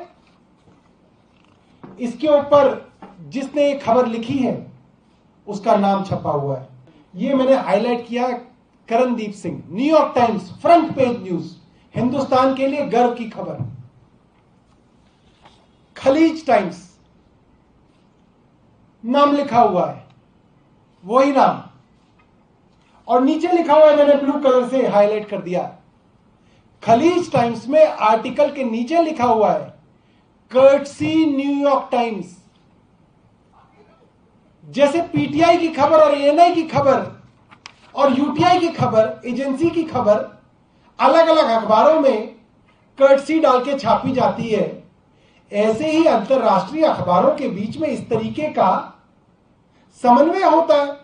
इसके 2.00 2.28
ऊपर 2.30 2.92
जिसने 3.30 3.68
ये 3.68 3.78
खबर 3.80 4.08
लिखी 4.08 4.38
है, 4.38 4.56
उसका 5.48 5.76
नाम 5.76 6.04
छपा 6.04 6.32
हुआ 6.32 6.58
है। 6.58 6.68
ये 7.16 7.34
मैंने 7.34 7.56
हाईलाइट 7.58 8.08
किया 8.08 8.28
Karandeep 8.90 9.34
Singh 9.34 9.62
New York 9.70 10.14
Times 10.16 10.52
front 10.62 10.96
page 10.96 11.22
news 11.24 11.52
Hindustan 11.96 12.56
के 12.56 12.68
लिए 12.68 12.86
गर्व 12.86 13.14
की 13.14 13.30
खबर। 13.30 13.58
खलीज 15.98 16.46
टाइम्स 16.48 17.00
नाम 19.06 19.36
लिखा 19.36 19.62
हुआ 19.62 19.86
है। 19.92 20.06
वही 21.04 21.32
नाम। 21.32 21.62
और 23.08 23.22
नीचे 23.22 23.48
लिखा 23.48 23.74
हुआ 23.74 23.90
है, 23.90 23.98
मैंने 23.98 24.16
ब्लू 24.16 24.34
कलर 24.34 24.68
से 24.70 24.88
हाईलाइट 24.88 25.30
कर 25.30 25.42
दिया। 25.42 25.64
खलीज 26.84 27.32
टाइम्स 27.32 27.68
में 27.68 27.86
आर्टिकल 27.88 28.52
के 28.52 28.64
नीचे 28.64 29.02
लिखा 29.02 29.26
हुआ 29.26 29.52
है, 29.54 29.74
कर्टसी 30.52 31.26
न्यूयॉर्क 31.26 31.90
टाइम्स। 31.92 32.38
जैसे 34.66 35.02
पीटीआई 35.02 35.58
की 35.58 35.70
खबर 35.70 35.98
और 35.98 36.14
एएनआई 36.14 36.54
की 36.56 36.64
खबर 36.64 37.24
और 37.96 38.20
यूटीआई 38.20 38.60
की 38.60 38.70
खबर, 38.70 39.22
एजेंसी 39.26 39.70
की 39.70 39.84
खबर 39.84 40.33
अलग 41.00 41.28
अलग 41.28 41.50
अखबारों 41.50 42.00
में 42.02 42.28
कर्टसी 43.00 43.40
डाल 43.40 43.60
के 43.60 43.80
छापी 43.80 44.12
जाती 44.12 44.50
है। 44.50 44.84
ऐसे 45.52 45.92
ही 45.92 46.06
अंतरराष्ट्रीय 46.06 46.86
अखबारों 46.86 47.32
के 47.32 47.48
बीच 47.48 47.78
में 47.78 47.88
इस 47.90 48.10
तरीके 48.10 48.48
का 48.48 49.00
समन्वय 50.04 50.44
होता 50.44 50.76
है। 50.76 50.98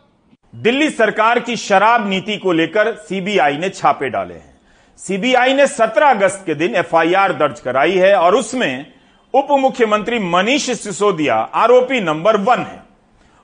दिल्ली 0.55 0.89
सरकार 0.89 1.39
की 1.39 1.55
शराब 1.55 2.08
नीति 2.10 2.38
को 2.38 2.51
लेकर 2.51 2.96
सीबीआई 2.96 3.58
ने 3.58 3.69
छापे 3.69 4.10
डाले 4.10 4.34
हैं। 4.34 4.60
सीबीआई 4.98 5.53
ने 5.53 5.67
17 5.67 6.10
अगस्त 6.10 6.46
के 6.46 6.55
दिन 6.55 6.75
एफआईआर 6.75 7.34
दर्ज 7.34 7.60
कराई 7.60 7.98
है 7.98 8.15
और 8.15 8.36
उसमें 8.36 8.93
उप 9.34 9.48
मुख्यमंत्री 9.51 10.19
मनीष 10.19 10.69
सिसोदिया 10.72 11.36
आरोपी 11.36 12.01
नंबर 12.01 12.38
वन 12.38 12.60
है। 12.60 12.84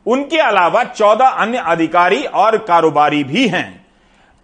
उनके 0.06 0.38
अलावा 0.38 0.84
14 0.84 1.28
अन्य 1.28 1.58
अधिकारी 1.58 2.24
और 2.24 2.58
कारोबारी 2.58 3.24
भी 3.24 3.48
हैं। 3.48 3.85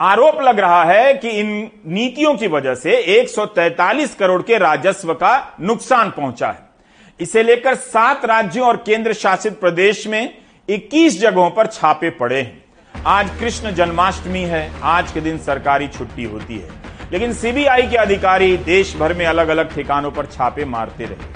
आरोप 0.02 0.42
लग 0.42 0.60
रहा 0.60 0.84
है 0.84 1.14
कि 1.14 1.30
इन 1.30 1.50
नीतियों 1.88 2.34
की 2.36 2.48
वजह 2.48 2.76
से 2.76 2.94
143 3.12 4.16
करोड़ 4.16 4.42
के 4.42 4.58
राजस्व 4.58 5.14
का 5.14 5.34
नुकसान 5.62 6.10
पहुँचा 6.10 6.48
है। 6.48 6.70
इसे 7.20 7.44
लेकर 7.44 7.76
सात 7.76 8.26
राज्यों 8.26 8.68
और 8.68 8.78
केंद्र 8.78 9.14
शासित 9.14 9.60
प्रदेश 9.60 10.06
में 10.08 10.34
21 10.68 11.20
जगहों 11.22 11.50
पर 11.50 11.68
छापे 11.68 12.10
पड़े 12.10 12.42
हैं। 12.42 12.64
आज 13.06 13.30
कृष्ण 13.40 13.72
जन्माष्टमी 13.72 14.42
है, 14.42 14.72
आज 14.84 15.12
के 15.12 15.22
दिन 15.22 15.38
सरकारी 15.38 15.88
छुट्टी 15.88 16.24
होती 16.24 16.58
है। 16.58 16.70
लेकिन 17.12 17.34
सीबीआई 17.34 17.88
के 17.88 17.98
अधिकारी 17.98 18.58
देश 18.58 18.96
भर 18.98 19.14
में 19.14 19.26
अलग 19.26 19.48
अलग 19.48 19.74
ठिकानों 19.76 20.12
पर 20.12 20.26
छापे 20.26 20.66
मारते 20.66 21.06
रहे। 21.06 21.30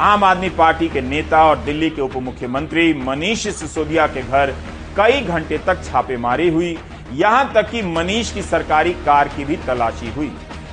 आम 0.00 0.24
आदमी 0.24 0.50
पार्टी 0.50 0.88
के 0.88 1.00
नेता 1.00 1.44
और 1.44 1.58
दिल्ली 1.58 1.90
के 1.90 2.02
उप 2.02 2.16
मुख्यमंत्री 2.22 2.92
मनीष 2.94 3.48
सिसोदिया 3.48 4.06
के 4.06 4.22
घर 4.22 4.54
कई 4.96 5.20
घंटे 5.20 5.58
तक 5.58 5.84
छापेमारी 5.84 6.48
हुई 6.48 6.76
यहाँ 7.12 7.52
तक 7.54 7.70
कि 7.70 7.82
मनीष 7.82 8.32
की 8.32 8.42
सरकारी 8.42 8.92
कार 9.06 9.28
की 9.28 9.44
भी 9.44 9.56
तलाशी 9.56 10.10
हुई। 10.10 10.30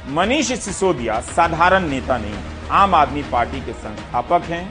मनीष 0.09 0.51
सिसोदिया 0.53 1.19
साधारण 1.21 1.87
नेता 1.89 2.17
नहीं, 2.17 2.39
आम 2.71 2.95
आदमी 2.95 3.23
पार्टी 3.23 3.59
के 3.61 3.73
संस्थापक 3.73 4.43
हैं, 4.43 4.69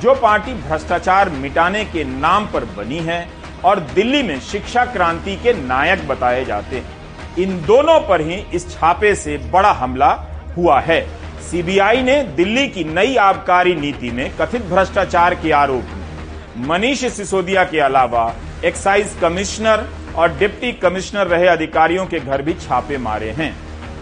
जो 0.00 0.14
पार्टी 0.14 0.54
भ्रष्टाचार 0.62 1.30
मिटाने 1.30 1.84
के 1.84 2.04
नाम 2.04 2.46
पर 2.46 2.64
बनी 2.76 2.98
है 3.00 3.26
और 3.64 3.80
दिल्ली 3.94 4.22
में 4.22 4.38
शिक्षा 4.40 4.84
क्रांति 4.84 5.36
के 5.36 5.52
नायक 5.58 6.06
बताए 6.08 6.44
जाते 6.44 6.76
हैं। 6.76 7.36
इन 7.38 7.60
दोनों 7.66 8.00
पर 8.00 8.20
ही 8.20 8.42
इस 8.54 8.70
छापे 8.70 9.14
से 9.14 9.36
बड़ा 9.50 9.72
हमला 9.72 10.12
हुआ 10.56 10.80
है। 10.80 11.00
सीबीआई 11.50 12.02
ने 12.02 12.22
दिल्ली 12.36 12.68
की 12.68 12.84
नई 12.84 13.16
आबकारी 13.18 13.74
नीति 13.74 14.10
में 14.10 14.30
कथित 14.36 14.62
भ्रष्टाचार 14.64 15.34
के 15.34 15.50
आरोप 15.52 15.96
मनीष 16.68 17.04
सिसोदिया 17.12 17.64
के 17.64 17.78
अलावा 17.80 18.32
एक्साइज 18.64 19.16
कमिश्नर 19.20 19.88
और 20.16 20.36
डिप्टी 20.38 20.72
कमिश्नर 20.72 21.26
रहे 21.26 21.46
अधिकारियों 21.46 22.06
के 22.06 22.20
घर 22.20 22.42
भी 22.42 22.54
छापे 22.54 22.98
मारे 22.98 23.30
हैं। 23.30 23.54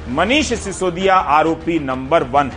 मनीष 0.09 0.53
सिसोदिया, 0.55 1.15
आरोपी 1.15 1.79
नंबर 1.79 2.23
वन। 2.23 2.51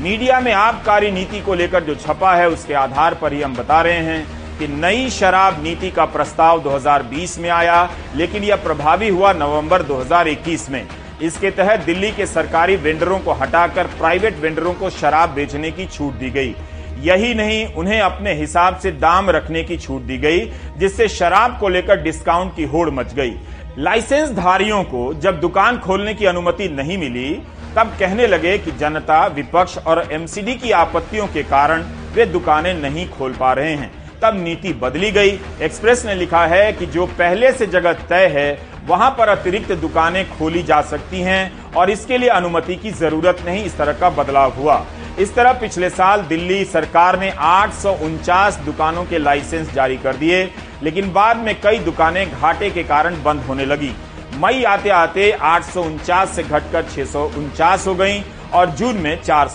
मीडिया 0.00 0.40
में 0.40 0.52
आबकारी 0.52 1.10
नीति 1.10 1.40
को 1.40 1.54
लेकर 1.54 1.84
जो 1.84 1.94
छपा 1.94 2.34
है, 2.34 2.48
उसके 2.48 2.74
आधार 2.74 3.14
पर 3.14 3.32
ही 3.32 3.42
हम 3.42 3.56
बता 3.56 3.80
रहे 3.82 3.98
हैं 3.98 4.26
कि 4.58 4.68
नई 4.68 5.10
शराब 5.10 5.62
नीति 5.62 5.90
का 5.90 6.04
प्रस्ताव 6.04 6.62
2020 6.62 7.38
में 7.38 7.50
आया, 7.50 7.90
लेकिन 8.16 8.44
यह 8.44 8.56
प्रभावी 8.56 9.08
हुआ 9.08 9.32
नवंबर 9.32 9.82
2021 9.82 10.70
में। 10.70 10.86
इसके 11.22 11.50
तहत 11.50 11.80
दिल्ली 11.80 12.12
के 12.12 12.26
सरकारी 12.26 12.76
वेंडरों 12.76 13.18
को 13.18 13.32
हटाकर 13.32 13.86
प्राइवेट 13.86 14.38
वेंडरों 14.38 14.74
को 14.74 14.90
शराब 14.90 15.30
बेचने 15.30 15.70
की 15.70 15.86
छूट 15.86 16.14
दी 16.14 16.30
गई। 16.30 16.54
यही 17.00 17.34
नहीं, 17.34 17.66
उन्हें 17.66 18.00
अपने 18.00 18.34
हिसाब 18.34 18.76
से 18.76 18.90
दाम 18.90 19.30
रखने 19.30 19.62
की 19.64 19.76
छूट 19.76 20.02
दी 20.02 20.18
गई, 20.18 20.38
जिससे 20.78 21.08
शराब 21.08 21.58
को 21.58 21.68
लेकर 21.68 22.02
डिस्काउंट 22.02 22.56
की 22.56 22.64
होड़ 22.64 22.90
मच 22.90 23.14
गई। 23.14 23.34
लाइसेंस 23.78 24.30
धारियों 24.30 24.84
को 24.84 25.14
जब 25.14 25.40
दुकान 25.40 25.78
खोलने 25.78 26.14
की 26.14 26.26
अनुमति 26.26 26.68
नहीं 26.68 26.98
मिली, 26.98 27.42
तब 27.76 27.96
कहने 28.00 28.26
लगे 28.26 28.58
कि 28.58 28.70
जनता, 28.70 29.26
विपक्ष 29.26 29.78
और 29.78 30.08
एमसीडी 30.12 30.54
की 30.54 30.70
आपत्तियों 30.70 31.26
के 31.26 31.42
कारण 31.42 31.84
वे 32.14 32.26
दुकानें 32.26 32.74
नहीं 32.74 33.08
खोल 33.08 33.32
पा 33.32 33.52
रहे 33.52 33.74
हैं। 33.74 33.90
तब 34.22 34.42
नीति 34.44 34.72
बदली 34.72 35.10
गई। 35.10 35.40
एक्सप्रेस 35.62 36.06
ने 36.06 36.14
लिखा 36.14 36.46
है 36.46 36.72
कि 36.72 36.86
जो 36.86 37.06
पहले 37.06 37.52
से 37.52 37.66
जगह 37.66 37.92
तय 37.92 38.26
है, 38.26 38.62
वहाँ 38.86 39.10
पर 39.10 39.28
अतिरिक्त 39.28 39.72
दुकानें 39.72 40.38
खोली 40.38 40.62
जा 40.62 40.80
सकती 40.80 41.20
हैं 41.20 41.72
और 41.72 41.90
इसके 41.90 42.18
लिए 42.18 42.28
अनुमति 42.28 42.76
की 42.76 42.90
ज़रूरत 42.90 43.38
नहीं। 43.46 43.64
इस 43.64 43.78
तरह 43.78 43.92
का 43.92 44.10
बदलाव 44.10 44.52
हुआ। 44.52 44.86
इस 45.18 45.34
तरह 45.34 45.52
पिछले 45.52 45.88
साल 45.90 46.20
दिल्ली 46.22 46.64
सरकार 46.64 47.18
ने 47.20 47.30
आठ 47.38 47.72
सौ 47.72 47.92
उनचास 48.02 48.56
दुकानों 48.56 49.04
के 49.04 49.18
लाइसेंस 49.18 49.72
जारी 49.74 49.96
कर 49.96 50.16
दिए, 50.16 50.44
लेकिन 50.82 51.12
बाद 51.12 51.36
में 51.36 51.54
कई 51.60 51.78
दुकानें 51.78 52.30
घाटे 52.30 52.70
के 52.70 52.82
कारण 52.82 53.22
बंद 53.22 53.40
होने 53.40 53.64
लगी। 53.64 53.92
मई 54.34 54.62
आते 54.64 54.90
आते 54.90 55.30
आठ 55.32 55.64
से 55.64 56.42
घटकर 56.42 56.84
छह 56.84 57.04
सौ 57.04 57.24
उनचास 57.28 57.86
हो 57.86 57.94
गई 57.94 58.22
और 58.54 58.70
जून 58.70 58.96
में 58.96 59.22
चार 59.22 59.48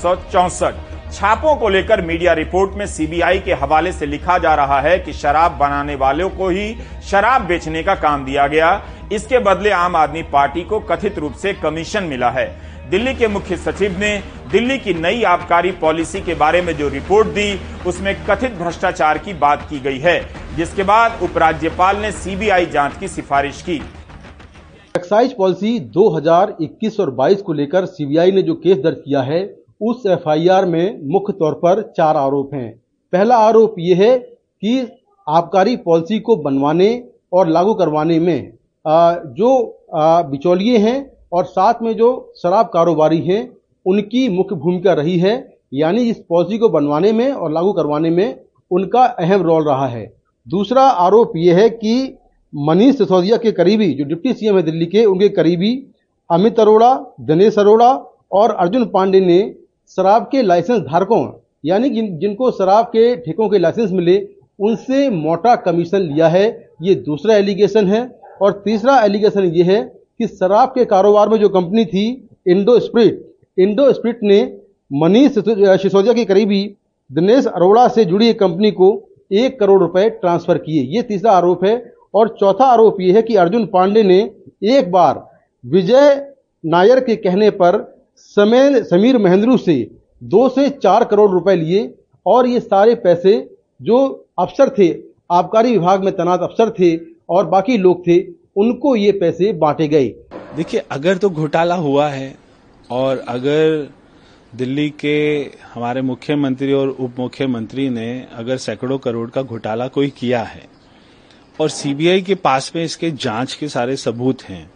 छापों 1.13 1.55
को 1.55 1.69
लेकर 1.69 2.01
मीडिया 2.01 2.33
रिपोर्ट 2.33 2.73
में 2.73 2.85
सीबीआई 2.85 3.39
के 3.39 3.53
हवाले 3.53 3.91
से 3.91 4.05
लिखा 4.05 4.37
जा 4.37 4.53
रहा 4.55 4.79
है 4.81 4.97
कि 4.99 5.13
शराब 5.13 5.51
बनाने 5.51 5.95
वालों 5.95 6.29
को 6.29 6.49
ही 6.49 6.75
शराब 7.11 7.41
बेचने 7.41 7.83
का 7.83 7.95
काम 7.95 8.25
दिया 8.25 8.47
गया। 8.47 8.81
इसके 9.11 9.39
बदले 9.39 9.71
आम 9.71 9.95
आदमी 9.95 10.23
पार्टी 10.23 10.63
को 10.63 10.79
कथित 10.81 11.19
रूप 11.19 11.33
से 11.33 11.53
कमीशन 11.53 12.03
मिला 12.03 12.29
है। 12.29 12.47
दिल्ली 12.89 13.13
के 13.13 13.27
मुख्य 13.27 13.55
सचिव 13.57 13.95
ने 13.99 14.17
दिल्ली 14.51 14.77
की 14.77 14.93
नई 14.93 15.23
आबकारी 15.23 15.71
पॉलिसी 15.71 16.19
के 16.21 16.33
बारे 16.35 16.61
में 16.61 16.71
जो 16.77 16.87
रिपोर्ट 16.89 17.27
दी, 17.27 17.59
उसमें 17.87 18.13
कथित 18.25 18.51
भ्रष्टाचार 18.53 19.17
की 19.17 19.33
बात 19.33 19.65
की 19.69 19.79
गई 19.79 19.97
है, 19.97 20.19
जिसके 20.57 20.83
बाद 20.83 21.19
उपराज्यपाल 21.23 21.97
ने 21.97 22.11
सीबीआई 22.11 22.65
जाँच 22.65 22.97
की 22.99 23.07
सिफारिश 23.07 23.61
की। 23.61 23.75
एक्साइज 24.95 25.33
पॉलिसी 25.33 25.79
2021 25.91 26.99
और 26.99 27.11
22 27.15 27.41
को 27.41 27.53
लेकर 27.53 27.85
सीबीआई 27.87 28.31
ने 28.31 28.41
जो 28.41 28.55
केस 28.55 28.77
दर्ज 28.77 29.01
किया 29.05 29.21
है, 29.21 29.43
उस 29.81 30.03
एफआईआर 30.07 30.65
में 30.65 30.99
मुख्य 31.09 31.33
तौर 31.33 31.53
पर 31.55 31.81
चार 31.97 32.17
आरोप 32.17 32.53
हैं। 32.53 32.71
पहला 33.13 33.37
आरोप 33.39 33.75
ये 33.79 33.95
है 33.95 34.17
कि 34.17 34.79
आबकारी 35.27 35.75
पॉलिसी 35.83 36.19
को 36.19 36.35
बनवाने 36.39 36.89
और 37.33 37.47
लागू 37.49 37.73
करवाने 37.73 38.19
में 38.19 38.51
जो 38.85 39.51
बिचौलिए 39.95 40.77
हैं 40.79 40.97
और 41.31 41.45
साथ 41.45 41.81
में 41.81 41.93
जो 41.97 42.33
शराब 42.37 42.65
कारोबारी 42.65 43.19
हैं 43.19 43.49
उनकी 43.85 44.27
मुख्य 44.29 44.55
भूमिका 44.55 44.93
रही 44.93 45.17
है 45.19 45.35
यानी 45.73 46.01
इस 46.01 46.17
पॉलिसी 46.29 46.57
को 46.57 46.69
बनवाने 46.69 47.11
में 47.11 47.31
और 47.31 47.51
लागू 47.51 47.71
करवाने 47.73 48.09
में 48.09 48.39
उनका 48.71 49.03
अहम 49.03 49.41
रोल 49.41 49.63
रहा 49.63 49.87
है। 49.87 50.05
दूसरा 50.47 50.81
आरोप 50.81 51.31
यह 51.35 51.57
है 51.57 51.69
कि 51.69 52.17
मनीष 52.53 52.97
सिसोदिया 52.97 53.37
के 53.37 53.51
करीबी 53.51 53.93
जो 53.93 54.05
डिप्टी 54.05 54.33
सीएम 54.33 54.55
है 54.55 54.63
दिल्ली 54.63 54.85
के 54.85 55.05
उनके 55.05 55.29
करीबी 55.29 55.71
अमित 56.29 56.59
अरोड़ा 56.59 56.93
दिनेश 57.21 57.57
अरोड़ा 57.59 57.91
और 58.31 58.51
अर्जुन 58.51 58.85
पांडे 58.85 59.19
ने 59.19 59.39
शराब 59.97 60.29
के 60.31 60.41
लाइसेंस 60.41 60.79
धारकों 60.81 61.25
यानी 61.65 61.89
जिन, 61.89 62.17
जिनको 62.19 62.51
शराब 62.51 62.85
के 62.85 63.15
ठेकों 63.15 63.49
के 63.49 63.59
लाइसेंस 63.59 63.91
मिले 63.91 64.17
उनसे 64.59 65.09
मोटा 65.09 65.55
कमीशन 65.55 66.01
लिया 66.01 66.27
है। 66.27 66.45
ये 66.81 66.95
दूसरा 66.95 67.35
एलिगेशन 67.35 67.87
है 67.87 68.01
और 68.41 68.61
तीसरा 68.65 68.99
एलिगेशन 69.01 69.45
ये 69.45 69.63
है 69.63 69.79
कि 70.19 70.27
शराब 70.27 70.69
के 70.69 70.85
कारोबार 70.85 71.29
में 71.29 71.37
जो 71.39 71.49
कंपनी 71.49 71.85
थी, 71.85 72.05
इंडो 72.47 72.79
स्प्रिट 72.79 73.23
इंडो 73.57 73.91
स्प्रिट 73.93 74.19
ने 74.23 74.39
मनीष 74.91 75.31
सिसोदिया 75.31 76.13
के 76.13 76.25
करीबी 76.25 76.63
दिनेश 77.09 77.45
अरोड़ा 77.47 77.87
से 77.87 78.05
जुड़ी 78.05 78.27
एक 78.29 78.39
कंपनी 78.39 78.71
को 78.71 78.89
एक 79.33 79.59
करोड़ 79.59 79.79
रुपए 79.81 80.09
ट्रांसफ़र 80.11 80.57
किए। 80.57 80.81
ये 80.95 81.01
तीसरा 81.01 81.31
आरोप 81.31 81.63
है 81.65 81.75
और 82.13 82.35
चौथा 82.39 82.65
आरोप 82.65 83.01
यह 83.01 83.15
है 83.15 83.21
कि 83.21 83.35
अर्जुन 83.35 83.65
पांडे 83.65 84.03
ने 84.03 84.19
एक 84.67 84.91
बार 84.91 85.23
विजय 85.63 86.33
नायर 86.63 86.99
के 86.99 87.15
कहने 87.15 87.49
पर 87.51 87.83
समय 88.17 88.81
समीर 88.83 89.17
महेंद्रू 89.17 89.57
से 89.57 89.75
दो 90.23 90.47
से 90.49 90.69
चार 90.71 91.03
करोड़ 91.03 91.29
रुपए 91.31 91.55
लिए 91.55 91.93
और 92.25 92.47
ये 92.47 92.59
सारे 92.59 92.95
पैसे 92.95 93.33
जो 93.81 93.97
अफसर 94.39 94.69
थे, 94.69 94.87
आबकारी 95.31 95.71
विभाग 95.71 96.03
में 96.03 96.11
तैनात 96.13 96.41
अफसर 96.41 96.69
थे 96.69 96.95
और 97.29 97.45
बाकी 97.47 97.77
लोग 97.77 98.07
थे 98.07 98.19
उनको 98.57 98.95
ये 98.95 99.11
पैसे 99.11 99.51
बांटे 99.53 99.87
गए। 99.87 100.07
देखिए, 100.55 100.81
अगर 100.91 101.17
तो 101.17 101.29
घोटाला 101.29 101.75
हुआ 101.75 102.07
है 102.09 102.35
और 102.91 103.23
अगर 103.27 103.87
दिल्ली 104.55 104.89
के 104.99 105.17
हमारे 105.73 106.01
मुख्यमंत्री 106.01 106.73
और 106.73 106.89
उप 106.89 107.19
मुख्यमंत्री 107.19 107.89
ने 107.89 108.27
अगर 108.33 108.57
सैकड़ों 108.57 108.97
करोड़ 108.97 109.29
का 109.29 109.41
घोटाला 109.41 109.87
कोई 109.87 110.09
किया 110.09 110.41
है 110.43 110.63
और 111.59 111.69
सीबीआई 111.69 112.21
के 112.21 112.35
पास 112.35 112.71
में 112.75 112.83
इसके 112.83 113.11
जाँच 113.13 113.53
के 113.53 113.67
सारे 113.67 113.95
सबूत 113.97 114.43
हैं, 114.43 114.69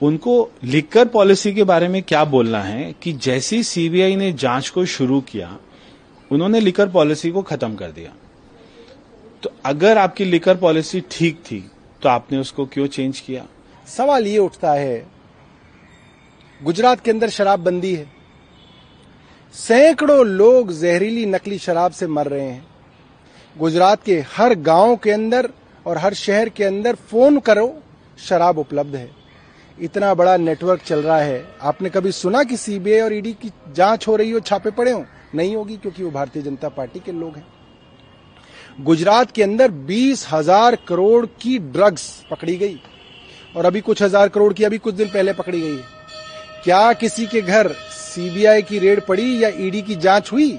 उनको 0.00 0.50
लिकर 0.64 1.08
पॉलिसी 1.08 1.52
के 1.54 1.64
बारे 1.64 1.88
में 1.88 2.02
क्या 2.02 2.24
बोलना 2.26 2.62
है 2.62 2.94
कि 3.02 3.12
जैसी 3.14 3.62
सीबीआई 3.62 4.16
ने 4.16 4.32
जाँच 4.34 4.68
को 4.68 4.84
शुरू 4.86 5.20
किया, 5.22 5.56
उन्होंने 6.30 6.60
लिकर 6.60 6.88
पॉलिसी 6.88 7.30
को 7.30 7.42
खत्म 7.42 7.74
कर 7.74 7.90
दिया। 7.90 8.12
तो 9.42 9.52
अगर 9.64 9.98
आपकी 9.98 10.24
लिकर 10.24 10.56
पॉलिसी 10.56 11.02
ठीक 11.10 11.38
थी 11.42 11.64
तो 12.02 12.08
आपने 12.08 12.38
उसको 12.38 12.64
क्यों 12.66 12.86
चेंज 12.86 13.20
किया? 13.20 13.44
सवाल 13.88 14.26
ये 14.26 14.38
उठता 14.38 14.72
है, 14.72 15.06
गुजरात 16.60 17.00
के 17.00 17.10
अंदर 17.10 17.28
शराबबंदी 17.28 17.94
है। 17.94 18.06
सैकड़ों 19.54 20.24
लोग 20.26 20.72
जहरीली 20.72 21.24
नकली 21.26 21.58
शराब 21.58 21.92
से 21.92 22.06
मर 22.06 22.26
रहे 22.26 22.48
हैं। 22.48 22.66
गुजरात 23.56 24.02
के 24.02 24.18
हर 24.32 24.54
गाँव 24.54 24.96
के 24.96 25.10
अंदर 25.10 25.50
और 25.86 25.98
हर 25.98 26.14
शहर 26.14 26.48
के 26.48 26.64
अंदर 26.64 26.94
फ़ोन 26.94 27.38
करो, 27.40 27.82
शराब 28.18 28.58
उपलब्ध 28.58 28.96
है। 28.96 29.10
इतना 29.78 30.12
बड़ा 30.14 30.36
नेटवर्क 30.36 30.82
चल 30.82 31.02
रहा 31.02 31.18
है। 31.18 31.44
आपने 31.62 31.90
कभी 31.90 32.12
सुना 32.12 32.42
कि 32.42 32.56
सीबीआई 32.56 33.00
और 33.00 33.12
ईडी 33.12 33.32
की 33.32 33.50
जाँच 33.68 34.06
हो 34.08 34.16
रही 34.16 34.30
हो, 34.30 34.40
छापे 34.40 34.70
पड़े 34.70 34.90
हो? 34.92 35.04
नहीं 35.34 35.56
होगी, 35.56 35.76
क्योंकि 35.76 36.02
वो 36.02 36.10
भारतीय 36.10 36.42
जनता 36.42 36.68
पार्टी 36.68 37.00
के 37.00 37.12
लोग 37.12 37.36
हैं। 37.36 37.46
गुजरात 38.78 39.30
के 39.30 39.42
अंदर 39.42 39.70
बीस 39.86 40.26
हज़ार 40.32 40.76
करोड़ 40.88 41.26
की 41.42 41.58
ड्रग्स 41.58 42.08
पकड़ी 42.30 42.56
गई। 42.56 42.78
और 43.54 43.64
अभी 43.64 43.80
कुछ 43.80 44.02
हज़ार 44.02 44.28
करोड़ 44.28 44.52
की 44.52 44.64
अभी 44.64 44.78
कुछ 44.78 44.94
दिन 44.94 45.08
पहले 45.08 45.32
पकड़ी 45.32 45.60
गई 45.60 45.76
क्या 46.64 46.92
किसी 46.94 47.26
के 47.26 47.40
घर 47.42 47.68
सीबीआई 47.92 48.62
की 48.62 48.78
रेड 48.78 49.00
पड़ी 49.06 49.42
या 49.42 49.48
ईडी 49.58 49.82
की 49.82 49.94
जाँच 49.96 50.32
हुई? 50.32 50.50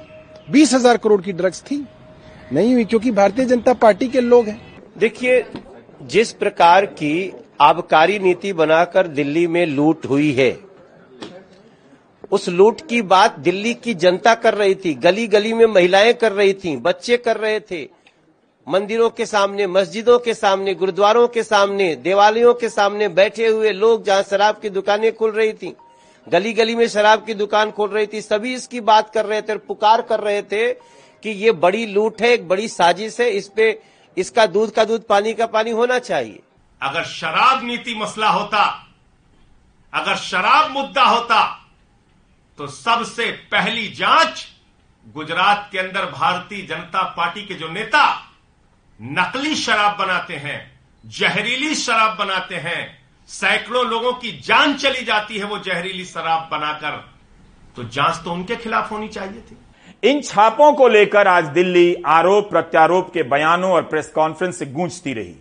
बीस 0.52 0.74
हज़ार 0.74 0.98
करोड़ 0.98 1.22
की 1.22 1.32
ड्रग्स 1.34 1.62
थी। 1.62 1.84
नहीं 2.54 2.74
हुई, 2.74 2.86
क्योंकि 2.86 3.12
भारतीय 3.12 3.46
जनता 3.46 3.74
पार्टी 3.76 4.08
के 4.08 4.22
लोग 4.22 4.48
हैं। 4.48 4.62
देखिए, 4.98 5.44
जिस 6.04 6.32
प्रकार 6.34 6.86
की 6.88 7.32
आबकारी 7.62 8.20
नीति 8.20 8.54
बनाकर 8.54 9.08
दिल्ली 9.10 9.46
में 9.48 9.66
लूट 9.68 10.06
हुई 10.06 10.32
है, 10.34 10.58
उस 12.32 12.48
लूट 12.50 12.82
की 12.90 13.02
बात 13.04 13.40
दिल्ली 13.40 13.74
की 13.76 13.94
जनता 13.96 14.34
कर 14.36 14.54
रही 14.54 14.76
थी। 14.76 14.94
गली 14.96 15.28
गली 15.28 15.54
में 15.54 15.66
महिलाएँ 15.66 16.14
कर 16.14 16.32
रही 16.32 16.54
थी, 16.56 16.76
बच्चे 16.78 17.18
कर 17.18 17.38
रहे 17.38 17.60
थे। 17.62 17.84
मंदिरों 18.68 19.10
के 19.10 19.26
सामने, 19.26 19.68
मस्जिदों 19.68 20.18
के 20.20 20.34
सामने, 20.34 20.74
गुरुद्वारों 20.76 21.28
के 21.28 21.44
सामने, 21.44 21.96
देवालयों 21.98 22.54
के 22.54 22.70
सामने 22.70 23.08
बैठे 23.10 23.48
हुए 23.48 23.72
लोग 23.72 24.04
जहाँ 24.06 24.24
शराब 24.24 24.60
की 24.60 24.70
दुकानें 24.70 25.12
खुल 25.16 25.32
रही 25.32 25.54
थी 25.54 25.76
गली 26.28 26.54
गली 26.54 26.76
में 26.76 26.88
शराब 26.88 27.26
की 27.26 27.34
दुकान 27.34 27.72
खोल 27.72 27.90
रही 27.90 28.08
थी, 28.08 28.22
सभी 28.22 28.54
इसकी 28.54 28.80
बात 28.82 29.10
कर 29.14 29.26
रहे 29.26 29.42
थे 29.42 29.54
और 29.54 29.58
पुकार 29.58 30.02
कर 30.02 30.20
रहे 30.20 30.42
थे 30.42 30.72
कि 30.74 31.30
ये 31.30 31.52
बड़ी 31.54 31.86
लूट 31.86 32.22
है, 32.22 32.30
एक 32.30 32.48
बड़ी 32.48 32.68
साजिश 32.68 33.20
है, 33.22 33.30
इस 33.30 33.48
पे 33.48 33.80
इसका 34.18 34.46
दूध 34.46 34.72
का 34.72 34.86
दूध, 34.86 35.08
पानी 35.08 35.34
का 35.34 35.46
पानी 35.48 35.72
होना 35.72 36.00
चाहिए। 36.00 36.40
अगर 36.82 37.04
शराब 37.06 37.64
नीति 37.64 37.96
मसला 37.96 38.30
होता, 38.30 38.64
अगर 39.94 40.16
शराब 40.18 40.72
मुद्दा 40.72 41.04
होता 41.04 41.44
तो 42.58 42.68
सबसे 42.68 43.32
पहली 43.52 43.88
जाँच 43.90 44.48
गुजरात 45.06 45.70
के 45.72 45.80
अंदर 45.80 46.06
भारतीय 46.08 46.66
जनता 46.68 47.02
पार्टी 47.18 47.42
के 47.42 47.54
जो 47.54 47.68
नेता 47.68 48.21
नकली 49.02 49.56
शराब 49.56 49.98
बनाते 49.98 50.34
हैं, 50.34 50.60
जहरीली 51.06 51.76
शराब 51.76 52.18
बनाते 52.18 52.56
हैं। 52.56 53.00
सैकड़ों 53.30 53.86
लोगों 53.86 54.12
की 54.14 54.32
जान 54.42 54.74
चली 54.74 55.04
जाती 55.06 55.38
है 55.38 55.46
वो 55.46 55.58
जहरीली 55.60 56.06
शराब 56.06 56.48
बनाकर। 56.52 56.98
तो 57.76 57.84
जाँच 57.84 58.24
तो 58.24 58.32
उनके 58.32 58.56
खिलाफ 58.56 58.92
होनी 58.92 59.08
चाहिए 59.08 59.42
थी। 59.42 59.58
इन 60.04 60.22
छापों 60.22 60.72
को 60.74 60.88
लेकर 60.88 61.28
आज 61.28 61.46
दिल्ली 61.46 61.96
आरोप 62.08 62.50
प्रत्यारोप 62.50 63.12
के 63.14 63.24
बयानों 63.24 63.72
और 63.72 63.82
प्रेस 63.82 64.12
कॉन्फ्रेंस 64.16 64.60
से 64.60 64.66
गूंजती 64.66 65.14
रही। 65.14 65.36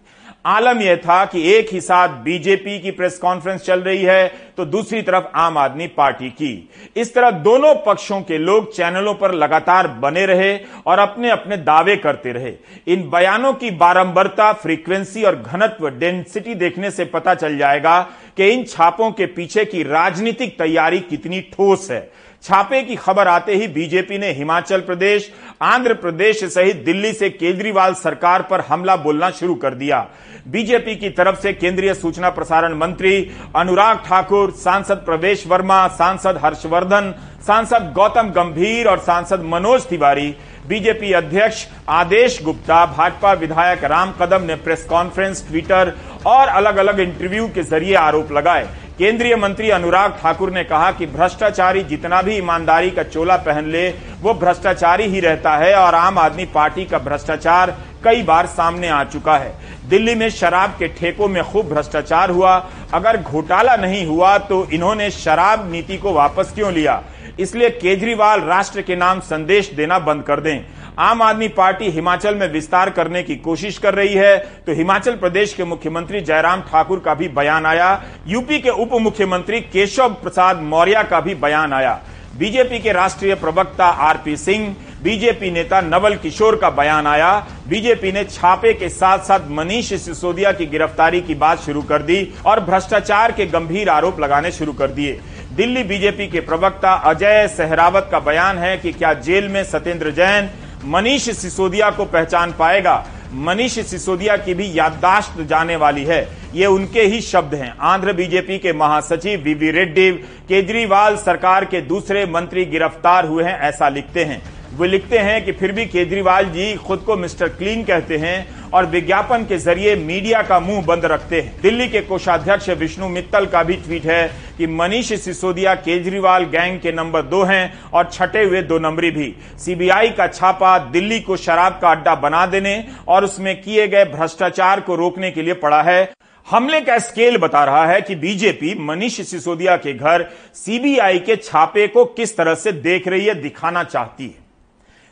आलम 0.45 0.81
यह 0.81 0.97
था 0.97 1.25
कि 1.25 1.43
एक 1.53 1.73
ही 1.73 1.81
साथ 1.81 2.09
बीजेपी 2.23 2.79
की 2.81 2.91
प्रेस 2.91 3.19
कॉन्फ्रेंस 3.19 3.61
चल 3.61 3.81
रही 3.81 4.03
है 4.03 4.29
तो 4.57 4.65
दूसरी 4.65 5.01
तरफ़ 5.03 5.25
आम 5.35 5.59
आदमी 5.59 5.87
पार्टी 5.87 6.29
की। 6.31 6.71
इस 6.97 7.13
तरह 7.15 7.31
दोनों 7.31 7.75
पक्षों 7.87 8.21
के 8.23 8.39
लोग 8.39 8.73
चैनलों 8.75 9.15
पर 9.15 9.35
लगातार 9.35 9.89
बने 10.03 10.25
रहे 10.27 10.55
और 10.87 10.99
अपने 10.99 11.31
अपने 11.31 11.57
दावे 11.57 11.97
करते 11.97 12.33
रहे। 12.33 12.53
इन 12.87 13.09
बयानों 13.11 13.53
की 13.53 13.71
बारंबारता, 13.73 14.53
फ्रीक्वेंसी 14.53 15.23
और 15.23 15.37
घनत्व, 15.37 15.89
डेंसिटी 15.91 16.55
देखने 16.55 16.91
से 16.91 17.05
पता 17.05 17.35
चल 17.35 17.59
जाएगा 17.59 18.01
कि 18.37 18.49
इन 18.49 18.65
छापों 18.65 19.11
के 19.13 19.27
पीछे 19.27 19.65
की 19.65 19.83
राजनीतिक 19.83 20.59
तैयारी 20.59 21.01
कितनी 21.01 21.41
ठोस 21.53 21.91
है। 21.91 22.01
छापे 22.45 22.83
की 22.83 22.95
खबर 22.97 23.29
आते 23.29 23.55
ही 23.55 23.67
बीजेपी 23.69 24.19
ने 24.19 24.31
हिमाचल 24.33 24.81
प्रदेश, 24.81 25.31
आंध्र 25.63 25.95
प्रदेश 25.95 26.45
सहित 26.45 26.77
दिल्ली 26.85 27.13
से 27.13 27.29
केजरीवाल 27.31 27.95
सरकार 27.95 28.43
पर 28.43 28.61
हमला 28.61 28.97
बोलना 28.97 29.31
शुरू 29.31 29.55
कर 29.55 29.75
दिया। 29.75 30.07
बीजेपी 30.49 30.95
की 30.97 31.11
तरफ़ 31.11 31.41
से 31.41 31.53
केंद्रीय 31.53 31.95
सूचना 31.95 32.31
प्रसारण 32.31 32.75
मंत्री 32.75 33.31
अनुराग 33.57 33.99
ठाकुर, 34.07 34.51
सांसद 34.53 35.03
प्रवेश 35.07 35.47
वर्मा, 35.47 35.87
सांसद 35.89 36.41
हर्षवर्धन, 36.45 37.15
सांसद 37.47 37.93
गौतम 37.95 38.31
गंभीर 38.31 38.89
और 38.89 38.99
सांसद 39.01 39.43
मनोज 39.45 39.87
तिवारी, 39.87 40.35
बीजेपी 40.69 41.13
अध्यक्ष 41.13 41.67
आदेश 41.89 42.43
गुप्ता, 42.43 42.85
भाजपा 42.87 43.33
विधायक 43.33 43.85
राम 43.85 44.13
कदम 44.21 44.43
ने 44.43 44.55
प्रेस 44.57 44.85
कॉन्फ्रेंस, 44.85 45.47
ट्विटर 45.49 45.97
और 46.27 46.49
अलग 46.49 46.77
अलग 46.77 47.01
इंटरव्यू 47.01 47.49
के 47.49 47.63
ज़रिए 47.63 47.95
आरोप 47.97 48.33
लगाए। 48.33 48.69
केंद्रीय 49.01 49.35
मंत्री 49.37 49.69
अनुराग 49.71 50.13
ठाकुर 50.13 50.51
ने 50.53 50.63
कहा 50.65 50.91
कि 50.93 51.07
भ्रष्टाचारी 51.07 51.83
जितना 51.83 52.21
भी 52.23 52.35
ईमानदारी 52.37 52.91
का 52.91 53.03
चोला 53.05 53.37
पहन 53.37 53.67
ले, 53.67 53.89
वो 54.21 54.35
भ्रष्टाचारी 54.35 55.05
ही 55.05 55.21
रहता 55.21 55.57
है 55.57 55.75
और 55.75 55.95
आम 55.95 56.19
आदमी 56.19 56.45
पार्टी 56.55 56.85
का 56.85 56.99
भ्रष्टाचार 56.99 57.75
कई 58.05 58.23
बार 58.23 58.47
सामने 58.49 58.89
आ 58.89 59.03
चुका 59.05 59.37
है। 59.37 59.55
दिल्ली 59.89 60.15
में 60.15 60.29
शराब 60.31 60.75
के 60.79 60.89
ठेकों 60.91 61.29
में 61.29 61.43
खूब 61.43 61.69
भ्रष्टाचार 61.69 62.31
हुआ। 62.31 62.55
अगर 62.95 63.17
घोटाला 63.17 63.77
नहीं 63.77 64.05
हुआ 64.07 64.37
तो 64.41 64.65
इन्होंने 64.73 65.11
शराब 65.13 65.71
नीति 65.73 65.97
को 65.97 66.13
वापस 66.13 66.53
क्यों 66.55 66.73
लिया? 66.73 67.03
इसलिए 67.41 67.71
केजरीवाल 67.73 68.41
राष्ट्र 68.43 68.83
के 68.83 68.97
नाम 68.97 69.21
संदेश 69.23 69.73
देना 69.73 69.99
बंद 70.01 70.23
कर 70.23 70.41
दें। 70.41 70.65
आम 70.99 71.23
आदमी 71.23 71.49
पार्टी 71.49 71.91
हिमाचल 71.91 72.35
में 72.35 72.47
विस्तार 72.53 72.91
करने 72.91 73.23
की 73.23 73.37
कोशिश 73.37 73.79
कर 73.79 73.95
रही 73.95 74.15
है। 74.15 74.37
तो 74.67 74.73
हिमाचल 74.73 75.17
प्रदेश 75.17 75.55
के 75.55 75.65
मुख्यमंत्री 75.65 76.21
जयराम 76.21 76.61
ठाकुर 76.63 76.99
का 76.99 77.15
भी 77.15 77.29
बयान 77.31 77.67
आया। 77.67 78.03
यूपी 78.29 78.59
के 78.59 78.71
उप 78.71 78.95
मुख्यमंत्री 79.01 79.61
केशव 79.63 80.15
प्रसाद 80.15 80.61
मौर्य 80.63 81.03
का 81.11 81.21
भी 81.21 81.35
बयान 81.37 81.73
आया। 81.73 82.01
बीजेपी 82.39 82.79
के 82.79 82.93
राष्ट्रीय 82.93 83.35
प्रवक्ता 83.35 83.87
आरपी 83.87 84.37
सिंह, 84.37 84.75
बीजेपी 85.03 85.51
नेता 85.51 85.81
नवल 85.81 86.15
किशोर 86.17 86.57
का 86.57 86.71
बयान 86.71 87.07
आया। 87.07 87.33
बीजेपी 87.69 88.13
ने 88.13 88.25
छापे 88.25 88.73
के 88.75 88.89
साथ 88.89 89.19
साथ 89.19 89.49
मनीष 89.51 89.93
सिसोदिया 89.95 90.53
की 90.53 90.67
गिरफ्तारी 90.67 91.21
की 91.21 91.35
बात 91.35 91.61
शुरू 91.61 91.83
कर 91.83 92.03
दी 92.03 92.23
और 92.47 92.61
भ्रष्टाचार 92.61 93.33
के 93.33 93.47
गंभीर 93.47 93.89
आरोप 93.89 94.21
लगाने 94.21 94.51
शुरू 94.53 94.73
कर 94.73 94.91
दिए। 94.91 95.21
दिल्ली 95.53 95.83
बीजेपी 95.83 96.27
के 96.27 96.41
प्रवक्ता 96.41 96.93
अजय 96.93 97.47
सहरावत 97.49 98.09
का 98.13 98.21
बयान 98.21 98.59
है 98.59 98.77
कि 98.79 98.93
क्या 98.93 99.13
जेल 99.15 99.49
में 99.49 99.63
सत्येंद्र 99.65 100.11
जैन 100.11 100.51
मनीष 100.85 101.29
सिसोदिया 101.31 101.91
को 101.91 102.05
पहचान 102.05 102.53
पाएगा। 102.59 103.05
मनीष 103.35 103.79
सिसोदिया 103.81 104.37
की 104.37 104.55
भी 104.55 104.71
याददाश्त 104.75 105.41
जाने 105.41 105.77
वाली 105.77 106.05
है। 106.05 106.21
ये 106.55 106.67
उनके 106.67 107.03
ही 107.03 107.21
शब्द 107.21 107.55
हैं। 107.55 107.73
आंध्र 107.81 108.13
बीजेपी 108.13 108.59
के 108.59 108.73
महासचिव 108.73 109.41
वीवी 109.41 109.71
रेड्डी, 109.71 110.11
केजरीवाल 110.49 111.17
सरकार 111.17 111.65
के 111.65 111.81
दूसरे 111.81 112.25
मंत्री 112.27 112.65
गिरफ़्तार 112.65 113.27
हुए 113.27 113.45
हैं, 113.45 113.59
ऐसा 113.61 113.89
लिखते 113.89 114.25
हैं। 114.25 114.43
वो 114.77 114.85
लिखते 114.85 115.19
हैं 115.19 115.45
कि 115.45 115.53
फिर 115.53 115.73
भी 115.73 115.85
केजरीवाल 115.87 116.45
जी 116.45 116.75
खुद 116.77 116.99
को 116.99 117.17
मिस्टर 117.17 117.49
क्लीन 117.49 117.83
कहते 117.85 118.17
हैं 118.17 118.71
और 118.71 118.87
विज्ञापन 118.87 119.45
के 119.45 119.57
ज़रिए 119.59 119.95
मीडिया 119.97 120.43
का 120.43 120.59
मुँह 120.61 120.83
बंद 120.83 121.05
रखते 121.05 121.41
हैं। 121.41 121.61
दिल्ली 121.63 121.89
के 121.89 122.01
कोषाध्यक्ष 122.01 122.69
विष्णु 122.71 123.09
मित्तल 123.09 123.47
का 123.47 123.63
भी 123.63 123.77
ट्वीट 123.77 124.07
है 124.07 124.31
कि 124.61 124.67
मनीष 124.69 125.13
सिसोदिया 125.15 125.75
केजरीवाल 125.77 126.45
गैंग 126.47 126.79
के 126.81 126.93
नंबर 126.93 127.23
दो 127.25 127.43
हैं 127.45 127.91
और 127.91 128.09
छठे 128.13 128.43
हुए 128.45 128.61
दो 128.63 128.79
नंबरी 128.81 129.11
भी। 129.11 129.35
सीबीआई 129.59 130.09
का 130.11 130.27
छापा 130.29 130.77
दिल्ली 130.91 131.21
को 131.21 131.37
शराब 131.39 131.79
का 131.83 131.91
अड्डा 131.91 132.15
बना 132.17 132.45
देने 132.47 132.75
और 133.09 133.25
उसमें 133.25 133.55
किए 133.63 133.87
गए 133.89 134.05
भ्रष्टाचार 134.07 134.81
को 134.81 134.95
रोकने 134.97 135.31
के 135.31 135.43
लिए 135.43 135.55
पड़ा 135.57 135.81
है। 135.83 136.13
हमले 136.47 136.81
का 136.81 136.99
स्केल 137.01 137.37
बता 137.39 137.65
रहा 137.65 137.87
है 137.87 138.01
कि 138.01 138.15
बीजेपी 138.17 138.75
मनीष 138.83 139.21
सिसोदिया 139.23 139.77
के 139.79 139.95
घर 139.95 140.29
सीबीआई 140.57 141.19
के 141.21 141.37
छापे 141.39 141.89
को 141.89 142.05
किस 142.05 142.37
तरह 142.37 142.55
से 142.57 142.73
देख 142.75 143.09
रही 143.09 143.27
है, 143.27 143.35
दिखाना 143.35 143.85
चाहती 143.85 144.25
है। 144.25 144.49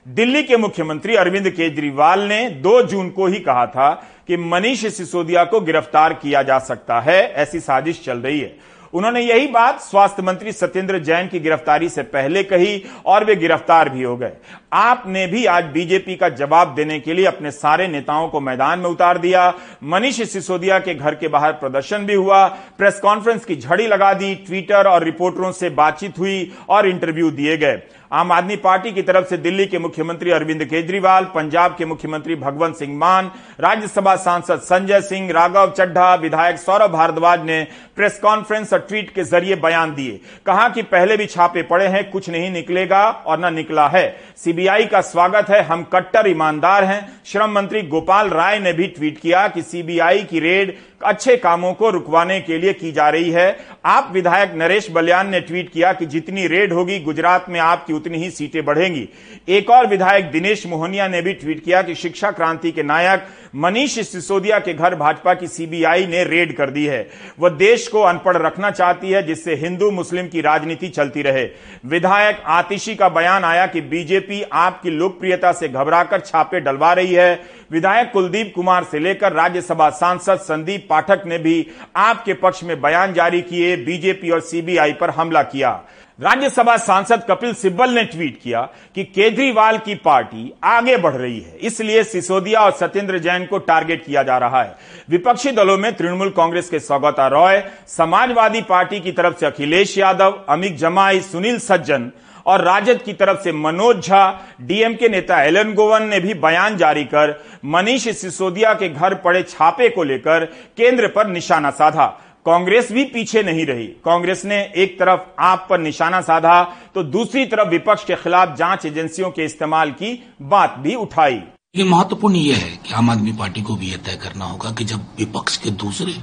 दिल्ली 0.06 0.42
के 0.42 0.56
मुख्यमंत्री 0.58 1.16
अरविंद 1.16 1.50
केजरीवाल 1.50 2.20
ने 2.22 2.48
2 2.62 2.80
जून 2.84 3.10
को 3.10 3.26
ही 3.26 3.38
कहा 3.40 3.66
था 3.68 3.90
कि 4.28 4.36
मनीष 4.36 4.86
सिसोदिया 4.88 5.44
को 5.44 5.60
गिरफ़्तार 5.60 6.12
किया 6.14 6.42
जा 6.42 6.58
सकता 6.60 7.00
है, 7.00 7.20
ऐसी 7.32 7.60
साजिश 7.60 8.04
चल 8.04 8.18
रही 8.18 8.40
है। 8.40 8.56
उन्होंने 8.94 9.20
यही 9.20 9.46
बात 9.46 9.80
स्वास्थ्य 9.80 10.22
मंत्री 10.22 10.52
सत्येंद्र 10.52 10.98
जैन 10.98 11.28
की 11.28 11.40
गिरफ्तारी 11.40 11.88
से 11.88 12.02
पहले 12.02 12.42
कही 12.42 12.82
और 13.06 13.24
वे 13.24 13.34
गिरफ़्तार 13.36 13.88
भी 13.88 14.02
हो 14.02 14.16
गए। 14.16 14.32
आपने 14.72 15.26
भी 15.26 15.44
आज 15.46 15.64
बीजेपी 15.64 16.16
का 16.16 16.28
जवाब 16.28 16.74
देने 16.74 16.98
के 17.00 17.14
लिए 17.14 17.26
अपने 17.26 17.50
सारे 17.50 17.88
नेताओं 17.88 18.28
को 18.28 18.40
मैदान 18.40 18.78
में 18.78 18.88
उतार 18.90 19.18
दिया। 19.18 19.52
मनीष 19.84 20.22
सिसोदिया 20.22 20.78
के 20.78 20.94
घर 20.94 21.14
के 21.14 21.28
बाहर 21.28 21.52
प्रदर्शन 21.52 22.06
भी 22.06 22.14
हुआ। 22.14 22.46
प्रेस 22.78 23.00
कॉन्फ्रेंस 23.00 23.44
की 23.44 23.56
झड़ी 23.56 23.86
लगा 23.86 24.12
दी। 24.14 24.34
ट्विटर 24.36 24.88
और 24.88 25.04
रिपोर्टरों 25.04 25.52
से 25.52 25.70
बातचीत 25.70 26.18
हुई 26.18 26.52
और 26.68 26.88
इंटरव्यू 26.88 27.30
दिए 27.30 27.56
गए। 27.56 27.80
आम 28.12 28.30
आदमी 28.32 28.56
पार्टी 28.56 28.90
की 28.92 29.02
तरफ़ 29.02 29.26
से 29.28 29.36
दिल्ली 29.36 29.64
के 29.66 29.78
मुख्यमंत्री 29.78 30.30
अरविंद 30.30 30.64
केजरीवाल, 30.64 31.24
पंजाब 31.24 31.74
के 31.78 31.84
मुख्यमंत्री 31.84 32.34
भगवंत 32.34 32.76
सिंह 32.76 32.96
मान, 32.98 33.30
राज्यसभा 33.60 34.14
सांसद 34.16 34.60
संजय 34.60 35.00
सिंह, 35.00 35.30
राघव 35.32 35.74
चड्ढा, 35.78 36.14
विधायक 36.14 36.58
सौरभ 36.58 36.90
भारद्वाज 36.90 37.44
ने 37.44 37.66
प्रेस 37.96 38.18
कॉन्फ्रेंस 38.18 38.72
और 38.72 38.78
ट्वीट 38.78 39.14
के 39.14 39.24
ज़रिए 39.24 39.56
बयान 39.56 39.94
दिए। 39.94 40.20
कहा 40.46 40.68
कि 40.68 40.82
पहले 40.82 41.16
भी 41.16 41.26
छापे 41.26 41.62
पड़े 41.62 41.86
हैं, 41.86 42.10
कुछ 42.10 42.30
नहीं 42.30 42.50
निकलेगा 42.50 43.04
और 43.26 43.38
न 43.40 43.54
निकला 43.54 43.88
है। 43.88 44.08
सीबीआई 44.36 44.84
का 44.84 45.00
स्वागत 45.00 45.50
है, 45.50 45.62
हम 45.62 45.82
कट्टर 45.92 46.28
ईमानदार 46.28 46.84
हैं। 46.84 47.22
श्रम 47.26 47.50
मंत्री 47.50 47.82
गोपाल 47.82 48.28
राय 48.28 48.58
ने 48.58 48.72
भी 48.72 48.86
ट्वीट 48.86 49.18
किया 49.18 49.48
कि 49.48 49.62
सीबीआई 49.62 50.22
की 50.22 50.40
रेड 50.40 50.76
अच्छे 51.04 51.36
कामों 51.36 51.72
को 51.74 51.90
रुकवाने 51.90 52.40
के 52.40 52.58
लिए 52.58 52.72
की 52.72 52.92
जा 52.92 53.08
रही 53.08 53.30
है। 53.30 53.58
आप 53.84 54.10
विधायक 54.12 54.52
नरेश 54.54 54.90
बलियान 54.90 55.28
ने 55.28 55.40
ट्वीट 55.40 55.72
किया 55.72 55.92
कि 55.92 56.06
जितनी 56.06 56.46
रेड 56.46 56.72
होगी, 56.72 56.98
गुजरात 57.00 57.46
में 57.48 57.60
आपकी 57.60 57.92
उतनी 57.92 58.18
ही 58.18 58.30
सीटें 58.30 58.64
बढ़ेंगी। 58.64 59.08
एक 59.48 59.70
और 59.70 59.86
विधायक 59.86 60.30
दिनेश 60.30 60.66
मोहनिया 60.66 61.08
ने 61.08 61.22
भी 61.22 61.32
ट्वीट 61.32 61.64
किया 61.64 61.82
कि 61.82 61.94
शिक्षा 61.94 62.30
क्रांति 62.30 62.70
के 62.70 62.82
नायक 62.82 63.26
मनीष 63.54 63.98
सिसोदिया 64.08 64.58
के 64.58 64.74
घर 64.74 64.94
भाजपा 64.94 65.34
की 65.34 65.46
सीबीआई 65.46 66.06
ने 66.06 66.24
रेड 66.24 66.56
कर 66.56 66.70
दी 66.70 66.86
है। 66.86 67.10
वह 67.40 67.48
देश 67.48 67.88
को 67.88 68.00
अनपढ़ 68.00 68.36
रखना 68.36 68.70
चाहती 68.70 69.10
है, 69.10 69.22
जिससे 69.22 69.54
हिंदू, 69.54 69.90
मुस्लिम 69.90 70.28
की 70.28 70.40
राजनीति 70.40 70.88
चलती 70.88 71.22
रहे। 71.22 71.48
विधायक 71.86 72.42
आतिशी 72.46 72.94
का 72.94 73.08
बयान 73.08 73.44
आया 73.44 73.66
कि 73.66 73.80
बीजेपी 73.80 74.42
आपकी 74.52 74.90
लोकप्रियता 74.90 75.52
से 75.52 75.68
घबराकर 75.68 76.20
छापे 76.20 76.60
डलवा 76.60 76.92
रही 76.92 77.14
है। 77.14 77.57
विधायक 77.70 78.10
कुलदीप 78.12 78.52
कुमार 78.54 78.84
से 78.84 78.98
लेकर 78.98 79.32
राज्यसभा 79.32 79.88
सांसद 79.90 80.38
संदीप 80.38 80.86
पाठक 80.90 81.22
ने 81.26 81.38
भी 81.38 81.66
आपके 81.96 82.34
पक्ष 82.34 82.62
में 82.64 82.80
बयान 82.80 83.12
जारी 83.12 83.40
किए, 83.40 83.76
बीजेपी 83.76 84.30
और 84.30 84.40
सीबीआई 84.40 84.92
पर 84.92 85.10
हमला 85.10 85.42
किया। 85.42 85.70
राज्यसभा 86.18 86.76
सांसद 86.76 87.24
कपिल 87.28 87.52
सिब्बल 87.54 87.90
ने 87.90 88.02
ट्वीट 88.04 88.40
किया 88.42 88.60
कि 88.94 89.02
केजरीवाल 89.04 89.78
की 89.78 89.94
पार्टी 89.94 90.52
आगे 90.64 90.96
बढ़ 90.96 91.14
रही 91.14 91.38
है, 91.40 91.56
इसलिए 91.56 92.02
सिसोदिया 92.04 92.60
और 92.60 92.72
सत्येंद्र 92.72 93.18
जैन 93.18 93.44
को 93.46 93.58
टारगेट 93.58 94.04
किया 94.06 94.22
जा 94.22 94.38
रहा 94.38 94.62
है। 94.62 94.74
विपक्षी 95.10 95.50
दलों 95.50 95.76
में 95.78 95.92
तृणमूल 95.96 96.30
कांग्रेस 96.30 96.70
के 96.70 96.80
सौगता 96.80 97.26
रॉय, 97.28 97.62
समाजवादी 97.88 98.62
पार्टी 98.62 99.00
की 99.00 99.12
तरफ़ 99.12 99.38
से 99.38 99.46
अखिलेश 99.46 99.96
यादव, 99.98 100.44
अमित 100.48 100.76
जमाई, 100.76 101.20
सुनील 101.20 101.58
सज्जन 101.58 102.10
और 102.46 102.64
राजद 102.64 103.02
की 103.02 103.12
तरफ़ 103.14 103.42
से 103.42 103.52
मनोज 103.54 104.00
झा, 104.00 104.22
डीएमके 104.60 105.08
नेता 105.08 105.42
एलन 105.42 105.74
गोवन 105.74 106.08
ने 106.08 106.20
भी 106.20 106.34
बयान 106.36 106.76
जारी 106.76 107.04
कर 107.06 107.34
मनीष 107.66 108.08
सिसोदिया 108.10 108.72
के 108.74 108.88
घर 108.88 109.14
पड़े 109.16 109.42
छापे 109.42 109.88
को 109.88 110.04
लेकर 110.04 110.44
केंद्र 110.78 111.08
पर 111.08 111.26
निशाना 111.28 111.70
साधा। 111.72 112.06
कांग्रेस 112.46 112.90
भी 112.92 113.04
पीछे 113.04 113.42
नहीं 113.42 113.64
रही। 113.66 113.86
कांग्रेस 114.04 114.44
ने 114.44 114.60
एक 114.76 114.98
तरफ़ 114.98 115.20
आप 115.40 115.66
पर 115.70 115.78
निशाना 115.80 116.20
साधा 116.20 116.62
तो 116.94 117.02
दूसरी 117.04 117.44
तरफ़ 117.46 117.68
विपक्ष 117.68 118.04
के 118.04 118.14
खिलाफ 118.16 118.56
जाँच 118.58 118.86
एजेंसियों 118.86 119.30
के 119.30 119.44
इस्तेमाल 119.44 119.90
की 119.92 120.12
बात 120.42 120.76
भी 120.78 120.94
उठाई। 120.94 121.40
ये 121.74 121.84
महत्वपूर्ण 121.84 122.34
ये 122.34 122.54
है 122.54 122.70
कि 122.78 122.94
आम 122.94 123.10
आदमी 123.10 123.32
पार्टी 123.32 123.62
को 123.62 123.74
भी 123.76 123.90
यह 123.90 123.96
तय 124.06 124.18
करना 124.22 124.44
होगा 124.44 124.70
कि 124.70 124.84
जब 124.84 125.00
विपक्ष 125.18 125.56
के 125.56 125.70
दूसरे 125.82 126.14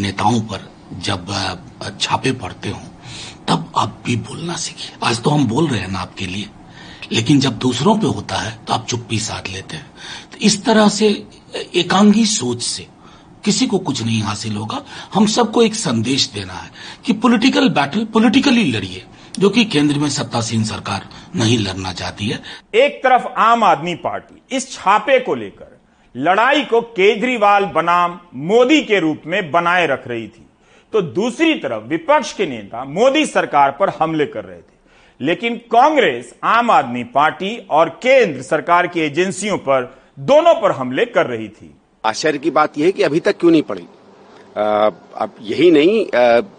नेताओं 0.00 0.40
पर 0.42 0.68
जब 1.04 1.32
छापे 2.00 2.32
पड़ते 2.34 2.68
हों 2.68 2.84
तब 3.48 3.72
आप 3.76 4.02
भी 4.06 4.16
बोलना 4.18 4.56
सीखिए। 4.56 4.96
आज 5.02 5.22
तो 5.22 5.30
हम 5.30 5.46
बोल 5.46 5.66
रहे 5.68 5.80
हैं 5.80 5.88
ना 5.88 5.98
आपके 5.98 6.26
लिए। 6.26 6.48
लेकिन 7.12 7.40
जब 7.40 7.58
दूसरों 7.58 7.96
पे 7.98 8.06
होता 8.06 8.36
है 8.36 8.58
तो 8.66 8.72
आप 8.74 8.86
चुप्पी 8.86 9.18
साध 9.18 9.48
लेते 9.48 9.76
हैं। 9.76 9.86
तो 10.32 10.38
इस 10.38 10.64
तरह 10.64 10.88
से, 10.88 11.08
एकांगी 11.74 12.24
सोच 12.26 12.62
से 12.62 12.86
किसी 13.44 13.66
को 13.66 13.78
कुछ 13.78 14.02
नहीं 14.02 14.22
हासिल 14.22 14.56
होगा। 14.56 14.82
हम 15.14 15.26
सबको 15.26 15.62
एक 15.62 15.74
संदेश 15.74 16.28
देना 16.28 16.54
है 16.54 16.70
कि 17.04 17.12
पॉलिटिकल 17.12 17.68
बैटल 17.68 18.04
पॉलिटिकली 18.04 18.64
लड़िए, 18.64 19.04
जो 19.38 19.50
कि 19.50 19.64
केंद्र 19.64 19.98
में 19.98 20.08
सत्तासीन 20.08 20.64
सरकार 20.64 21.08
नहीं 21.36 21.58
लड़ना 21.58 21.92
चाहती 21.92 22.28
है। 22.28 22.42
एक 22.74 23.00
तरफ़ 23.04 23.26
आम 23.38 23.64
आदमी 23.64 23.94
पार्टी 23.94 24.56
इस 24.56 24.72
छापे 24.72 25.18
को 25.20 25.34
लेकर 25.34 25.74
लड़ाई 26.14 26.62
को 26.64 26.80
केजरीवाल 26.80 27.64
बनाम 27.66 28.18
मोदी 28.34 28.80
के 28.82 29.00
रूप 29.00 29.22
में 29.26 29.50
बनाए 29.50 29.86
रख 29.86 30.08
रही 30.08 30.26
थी। 30.28 30.45
तो 30.96 31.00
दूसरी 31.02 31.54
तरफ़ 31.54 31.82
विपक्ष 31.84 32.32
के 32.32 32.44
नेता 32.46 32.84
मोदी 32.84 33.24
सरकार 33.26 33.70
पर 33.80 33.88
हमले 33.88 34.26
कर 34.26 34.44
रहे 34.44 34.58
थे। 34.58 35.24
लेकिन 35.24 35.56
कांग्रेस, 35.72 36.32
आम 36.44 36.70
आदमी 36.70 37.02
पार्टी 37.04 37.56
और 37.70 37.88
केंद्र 38.02 38.42
सरकार 38.42 38.86
की 38.86 39.00
एजेंसियों 39.00 39.58
पर 39.58 39.82
दोनों 40.18 40.54
पर 40.54 40.70
हमले 40.70 41.04
कर 41.06 41.26
रही 41.26 41.48
थी। 41.48 41.70
आश्चर्य 42.04 42.38
की 42.38 42.50
बात 42.50 42.78
यह 42.78 42.86
है 42.86 42.92
कि 42.92 43.02
अभी 43.02 43.20
तक 43.20 43.38
क्यों 43.40 43.50
नहीं 43.50 43.62
पड़ी? 43.62 43.86
अब 44.56 45.34
यही 45.42 45.70
नहीं 45.70 46.06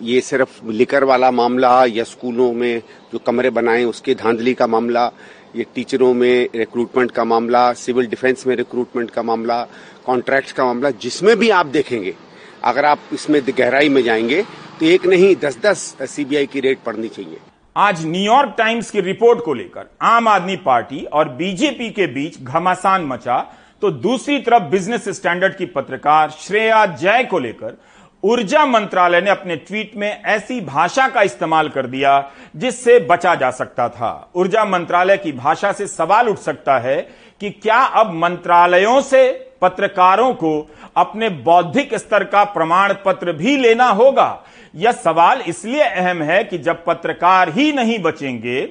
ये 0.03 0.21
सिर्फ़ 0.21 0.65
लिकर 0.71 1.03
वाला 1.03 1.31
मामला 1.31 1.73
या 1.85 2.03
स्कूलों 2.03 2.51
में 2.53 2.81
जो 3.13 3.19
कमरे 3.19 3.49
बनाए 3.49 3.83
उसके 3.85 4.15
धांधली 4.15 4.53
का 4.53 4.67
मामला, 4.67 5.09
ये 5.55 5.65
टीचरों 5.75 6.13
में 6.13 6.47
रिक्रूटमेंट 6.55 7.11
का 7.11 7.23
मामला 7.23 7.71
सिविल 7.73 8.07
डिफेंस 8.07 8.47
में 8.47 8.55
रिक्रूटमेंट 8.55 9.11
का 9.11 9.23
मामला 9.23 9.61
कॉन्ट्रैक्ट 10.05 10.51
का 10.51 10.65
मामला, 10.65 10.89
जिसमें 10.91 11.35
भी 11.37 11.49
आप 11.49 11.65
देखेंगे 11.65 12.15
अगर 12.63 12.85
आप 12.85 12.99
इसमें 13.13 13.41
गहराई 13.49 13.89
में 13.89 14.01
जाएँगे 14.03 14.41
तो 14.79 14.85
एक 14.85 15.05
नहीं 15.05 15.35
दस 15.35 15.57
दस 15.61 15.95
सीबीआई 16.01 16.45
की 16.45 16.59
रेट 16.59 16.79
पड़नी 16.85 17.07
चाहिए। 17.07 17.39
आज 17.75 18.05
न्यूयॉर्क 18.05 18.55
टाइम्स 18.57 18.89
की 18.91 19.01
रिपोर्ट 19.01 19.43
को 19.45 19.53
लेकर 19.53 19.89
आम 20.01 20.27
आदमी 20.27 20.55
पार्टी 20.55 21.03
और 21.03 21.29
बीजेपी 21.29 21.89
के 21.89 22.07
बीच 22.07 22.41
घमासान 22.41 23.05
मचा 23.05 23.37
तो 23.81 23.91
दूसरी 23.91 24.39
तरफ़ 24.39 24.63
बिज़नेस 24.63 25.09
स्टैंडर्ड 25.09 25.55
की 25.57 25.65
पत्रकार 25.65 26.29
श्रेया 26.29 26.85
जय 26.85 27.23
को 27.23 27.39
लेकर 27.39 27.77
ऊर्जा 28.23 28.65
मंत्रालय 28.65 29.21
ने 29.21 29.29
अपने 29.29 29.55
ट्वीट 29.55 29.91
में 29.95 30.23
ऐसी 30.23 30.59
भाषा 30.61 31.07
का 31.07 31.21
इस्तेमाल 31.21 31.69
कर 31.69 31.87
दिया, 31.87 32.31
जिससे 32.55 32.97
बचा 32.99 33.33
जा 33.35 33.51
सकता 33.51 33.87
था। 33.89 34.31
ऊर्जा 34.35 34.63
मंत्रालय 34.65 35.17
की 35.17 35.31
भाषा 35.31 35.71
से 35.71 35.87
सवाल 35.87 36.29
उठ 36.29 36.37
सकता 36.37 36.77
है 36.79 36.97
कि 37.41 37.49
क्या 37.49 37.77
अब 37.77 38.13
मंत्रालयों 38.13 39.01
से 39.01 39.31
पत्रकारों 39.61 40.33
को 40.33 40.69
अपने 40.97 41.29
बौद्धिक 41.29 41.93
स्तर 41.95 42.23
का 42.23 42.43
प्रमाण 42.45 42.93
पत्र 43.05 43.31
भी 43.33 43.55
लेना 43.57 43.87
होगा। 43.91 44.29
यह 44.75 44.91
सवाल 44.93 45.41
इसलिए 45.47 45.83
अहम 45.83 46.21
है 46.23 46.43
कि 46.43 46.57
जब 46.57 46.83
पत्रकार 46.85 47.49
ही 47.49 47.71
नहीं 47.73 47.99
बचेंगे, 47.99 48.69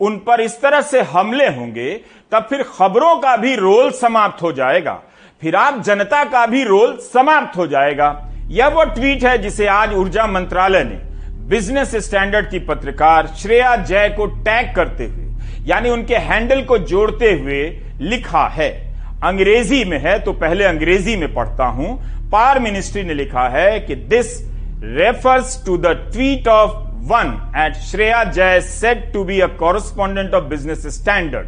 उन 0.00 0.16
पर 0.18 0.40
इस 0.40 0.60
तरह 0.60 0.80
से 0.82 1.00
हमले 1.02 1.46
होंगे, 1.48 1.92
तब 2.32 2.46
फिर 2.50 2.62
खबरों 2.68 3.16
का 3.16 3.36
भी 3.36 3.54
रोल 3.56 3.90
समाप्त 3.92 4.42
हो 4.42 4.52
जाएगा। 4.52 5.00
फिर 5.42 5.56
आप 5.56 5.82
जनता 5.82 6.24
का 6.24 6.46
भी 6.46 6.62
रोल 6.64 6.96
समाप्त 7.04 7.56
हो 7.56 7.66
जाएगा। 7.66 8.08
यह 8.50 8.68
वो 8.68 8.84
ट्वीट 8.86 9.24
है 9.24 9.36
जिसे 9.38 9.66
आज 9.66 9.92
ऊर्जा 9.94 10.26
मंत्रालय 10.26 10.84
ने 10.84 11.04
बिज़नेस 11.48 11.94
स्टैंडर्ड 12.04 12.50
की 12.50 12.58
पत्रकार 12.58 13.26
श्रेया 13.36 13.74
जय 13.76 14.08
को 14.08 14.26
टैग 14.26 14.74
करते 14.76 15.04
हुए, 15.04 15.24
यानी 15.66 15.90
उनके 15.90 16.16
हैंडल 16.16 16.62
को 16.62 16.78
जोड़ते 16.80 17.32
हुए 17.32 17.62
लिखा 18.00 18.46
है। 18.48 18.85
अंग्रेज़ी 19.26 19.84
में 19.84 19.98
है 20.00 20.18
तो 20.18 20.32
पहले 20.34 20.64
अंग्रेज़ी 20.64 21.16
में 21.16 21.32
पढ़ता 21.34 21.66
हूँ। 21.76 21.96
पार 22.30 22.58
मिनिस्ट्री 22.60 23.02
ने 23.04 23.14
लिखा 23.14 23.48
है 23.48 23.78
कि 23.80 23.94
this 23.94 24.40
refers 24.82 25.64
to 25.66 25.76
the 25.78 25.94
tweet 26.12 26.48
of 26.48 26.70
one 27.10 27.32
at 27.58 27.74
Shreya 27.82 28.22
Jai 28.24 28.60
set 28.60 29.10
to 29.12 29.24
be 29.24 29.40
a 29.40 29.46
correspondent 29.58 30.34
of 30.34 30.44
Business 30.44 30.86
Standard 30.94 31.46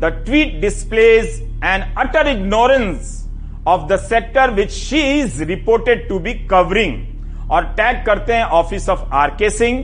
the 0.00 0.12
tweet 0.24 0.60
displays 0.60 1.40
an 1.64 1.82
utter 1.98 2.28
ignorance 2.28 3.20
of 3.68 3.86
the 3.88 3.96
sector 4.00 4.50
which 4.50 4.70
she 4.70 5.00
is 5.20 5.42
reported 5.44 6.08
to 6.08 6.18
be 6.18 6.32
covering 6.50 7.50
और 7.52 7.64
tag 7.76 8.04
करते 8.06 8.32
हैं 8.32 8.44
office 8.60 8.88
of 8.88 9.02
are 9.14 9.30
के 9.38 9.50
Singh 9.50 9.78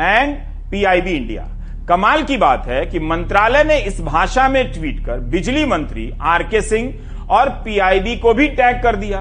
and 0.00 0.36
PIB 0.70 1.10
India 1.10 1.42
कमाल 1.90 2.22
की 2.22 2.36
बात 2.36 2.66
है 2.66 2.84
कि 2.86 2.98
मंत्रालय 3.00 3.62
ने 3.64 3.76
इस 3.78 4.00
भाषा 4.00 4.46
में 4.48 4.72
ट्वीट 4.72 4.98
कर 5.06 5.20
बिजली 5.30 5.64
मंत्री 5.66 6.10
आर 6.22 6.42
के 6.42 6.60
सिंह 6.62 6.92
और 7.30 7.48
पीआईबी 7.64 8.14
को 8.16 8.34
भी 8.34 8.46
टैग 8.48 8.82
कर 8.82 8.96
दिया। 8.96 9.20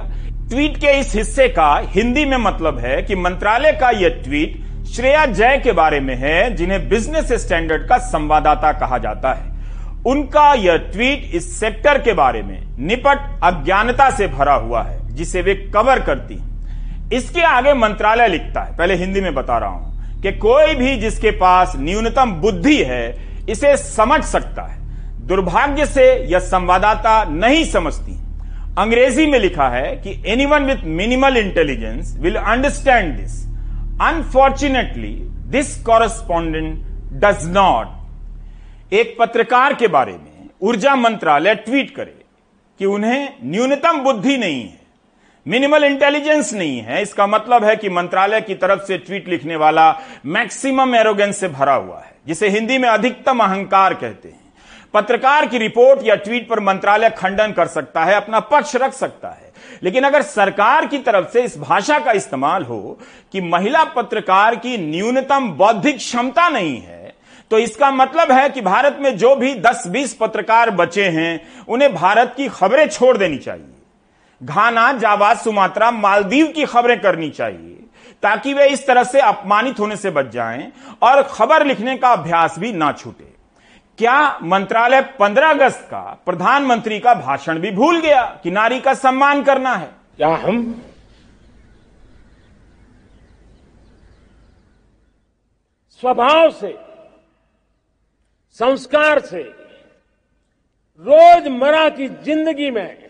ट्वीट 0.49 0.77
के 0.77 0.91
इस 0.99 1.15
हिस्से 1.15 1.47
का 1.47 1.71
हिंदी 1.87 2.25
में 2.25 2.37
मतलब 2.37 2.79
है 2.79 3.01
कि 3.01 3.15
मंत्रालय 3.15 3.71
का 3.71 3.89
यह 3.91 4.21
ट्वीट 4.23 4.85
श्रेया 4.87 5.25
जय 5.25 5.57
के 5.57 5.71
बारे 5.71 5.99
में 5.99 6.15
है, 6.15 6.55
जिन्हें 6.55 6.87
बिज़नेस 6.89 7.33
स्टैंडर्ड 7.41 7.87
का 7.89 7.97
संवाददाता 7.97 8.71
कहा 8.79 8.97
जाता 8.97 9.33
है। 9.33 10.03
उनका 10.05 10.53
यह 10.55 10.77
ट्वीट 10.91 11.35
इस 11.35 11.59
सेक्टर 11.59 12.01
के 12.01 12.13
बारे 12.13 12.43
में 12.43 12.59
निपट 12.79 13.43
अज्ञानता 13.43 14.09
से 14.11 14.27
भरा 14.29 14.53
हुआ 14.55 14.83
है, 14.83 15.15
जिसे 15.15 15.41
वे 15.41 15.55
कवर 15.73 15.99
करती 16.03 16.41
इसके 17.15 17.41
आगे 17.47 17.73
मंत्रालय 17.75 18.27
लिखता 18.27 18.61
है। 18.61 18.77
पहले 18.77 18.95
हिंदी 18.95 19.21
में 19.21 19.33
बता 19.35 19.57
रहा 19.57 19.69
हूँ। 19.69 19.88
कि 20.21 20.31
कोई 20.37 20.73
भी 20.75 20.95
जिसके 20.97 21.31
पास 21.31 21.73
न्यूनतम 21.77 22.31
बुद्धि 22.41 22.77
है, 22.83 23.05
इसे 23.49 23.75
समझ 23.77 24.21
सकता 24.23 24.63
है। 24.63 24.77
दुर्भाग्य 25.27 25.85
से 25.85 26.05
यह 26.31 26.39
संवाददाता 26.39 27.23
नहीं 27.23 27.63
समझती। 27.65 28.17
अंग्रेज़ी 28.77 29.25
में 29.27 29.39
लिखा 29.39 29.67
है 29.69 29.95
कि 29.95 30.21
anyone 30.45 30.65
with 30.65 30.83
minimal 30.97 31.37
intelligence 31.37 32.15
will 32.19 32.35
understand 32.35 33.15
this 33.17 33.45
unfortunately 34.01 35.13
this 35.51 35.75
correspondent 35.83 36.75
does 37.23 37.45
not 37.47 38.93
एक 38.93 39.15
पत्रकार 39.19 39.73
के 39.73 39.87
बारे 39.87 40.11
में 40.11 40.49
ऊर्जा 40.61 40.95
मंत्रालय 40.95 41.55
ट्वीट 41.55 41.95
करे 41.95 42.15
कि 42.79 42.85
उन्हें 42.85 43.29
न्यूनतम 43.43 43.99
बुद्धि 44.03 44.37
नहीं 44.37 44.61
है। 44.61 44.79
मिनिमल 45.45 45.83
इंटेलिजेंस 45.83 46.53
नहीं 46.53 46.79
है। 46.79 47.01
इसका 47.01 47.25
मतलब 47.27 47.63
है 47.63 47.75
कि 47.75 47.89
मंत्रालय 47.89 48.41
की 48.41 48.55
तरफ़ 48.55 48.83
से 48.85 48.97
ट्वीट 48.97 49.27
लिखने 49.27 49.55
वाला 49.55 49.93
मैक्सिमम 50.25 50.95
एरोगेंस 50.95 51.37
से 51.37 51.47
भरा 51.47 51.73
हुआ 51.73 51.97
है, 51.97 52.11
जिसे 52.27 52.49
हिंदी 52.49 52.77
में 52.77 52.87
अधिकतम 52.89 53.39
अहंकार 53.39 53.93
कहते 53.93 54.29
हैं। 54.29 54.39
पत्रकार 54.93 55.45
की 55.45 55.57
रिपोर्ट 55.57 55.99
या 56.03 56.15
ट्वीट 56.15 56.47
पर 56.49 56.59
मंत्रालय 56.59 57.09
खंडन 57.09 57.51
कर 57.51 57.67
सकता 57.67 58.03
है, 58.03 58.15
अपना 58.15 58.39
पक्ष 58.39 58.75
रख 58.75 58.93
सकता 58.93 59.29
है। 59.29 59.51
लेकिन 59.83 60.03
अगर 60.03 60.21
सरकार 60.21 60.85
की 60.85 60.97
तरफ़ 60.97 61.31
से 61.33 61.41
इस 61.41 61.57
भाषा 61.59 61.99
का 61.99 62.11
इस्तेमाल 62.11 62.63
हो 62.63 62.99
कि 63.33 63.41
महिला 63.41 63.83
पत्रकार 63.85 64.55
की 64.55 64.77
न्यूनतम 64.79 65.49
बौद्धिक 65.49 65.97
क्षमता 65.97 66.47
नहीं 66.49 66.79
है 66.81 66.97
तो 67.51 67.59
इसका 67.59 67.89
मतलब 67.91 68.31
है 68.31 68.49
कि 68.49 68.61
भारत 68.61 68.97
में 68.99 69.15
जो 69.17 69.35
भी 69.35 69.53
10-20 69.55 70.13
पत्रकार 70.13 70.69
बचे 70.71 71.05
हैं, 71.05 71.39
उन्हें 71.67 71.93
भारत 71.95 72.33
की 72.37 72.47
खबरें 72.47 72.87
छोड़ 72.87 73.17
देनी 73.17 73.37
चाहिए। 73.37 73.65
घाना 74.43 74.91
जावा 74.93 75.33
सुमात्रा, 75.33 75.91
मालदीव 75.91 76.47
की 76.47 76.65
खबरें 76.65 77.01
करनी 77.01 77.29
चाहिए, 77.29 77.85
ताकि 78.23 78.53
वे 78.53 78.67
इस 78.67 78.87
तरह 78.87 79.03
से 79.03 79.19
अपमानित 79.19 79.79
होने 79.79 79.95
से 79.95 80.11
बच 80.11 80.25
जाएँ 80.25 80.71
और 81.01 81.23
खबर 81.23 81.65
लिखने 81.65 81.97
का 81.97 82.09
अभ्यास 82.09 82.59
भी 82.59 82.73
ना 82.73 82.91
छूटे। 82.91 83.33
क्या 83.97 84.39
मंत्रालय 84.43 85.01
15 85.01 85.49
अगस्त 85.49 85.81
का 85.81 86.23
प्रधानमंत्री 86.25 86.99
का 86.99 87.13
भाषण 87.13 87.59
भी 87.59 87.71
भूल 87.71 87.99
गया 88.01 88.39
कि 88.43 88.51
नारी 88.51 88.79
का 88.79 88.93
सम्मान 88.93 89.43
करना 89.43 89.75
है? 89.75 89.89
क्या 90.17 90.29
हम? 90.29 90.81
स्वभाव 96.01 96.51
से, 96.51 96.77
संस्कार 98.53 99.19
से, 99.19 99.41
रोज़मर्रा 101.01 101.89
की 101.89 102.07
ज़िंदगी 102.07 102.71
में 102.71 103.08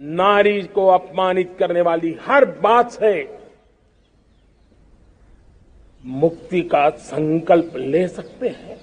नारी 0.00 0.62
को 0.64 0.86
अपमानित 0.88 1.56
करने 1.58 1.80
वाली 1.80 2.12
हर 2.22 2.44
बात 2.60 2.90
से 2.90 3.12
मुक्ति 6.04 6.60
का 6.62 6.88
संकल्प 6.90 7.72
ले 7.76 8.06
सकते 8.08 8.48
हैं। 8.48 8.76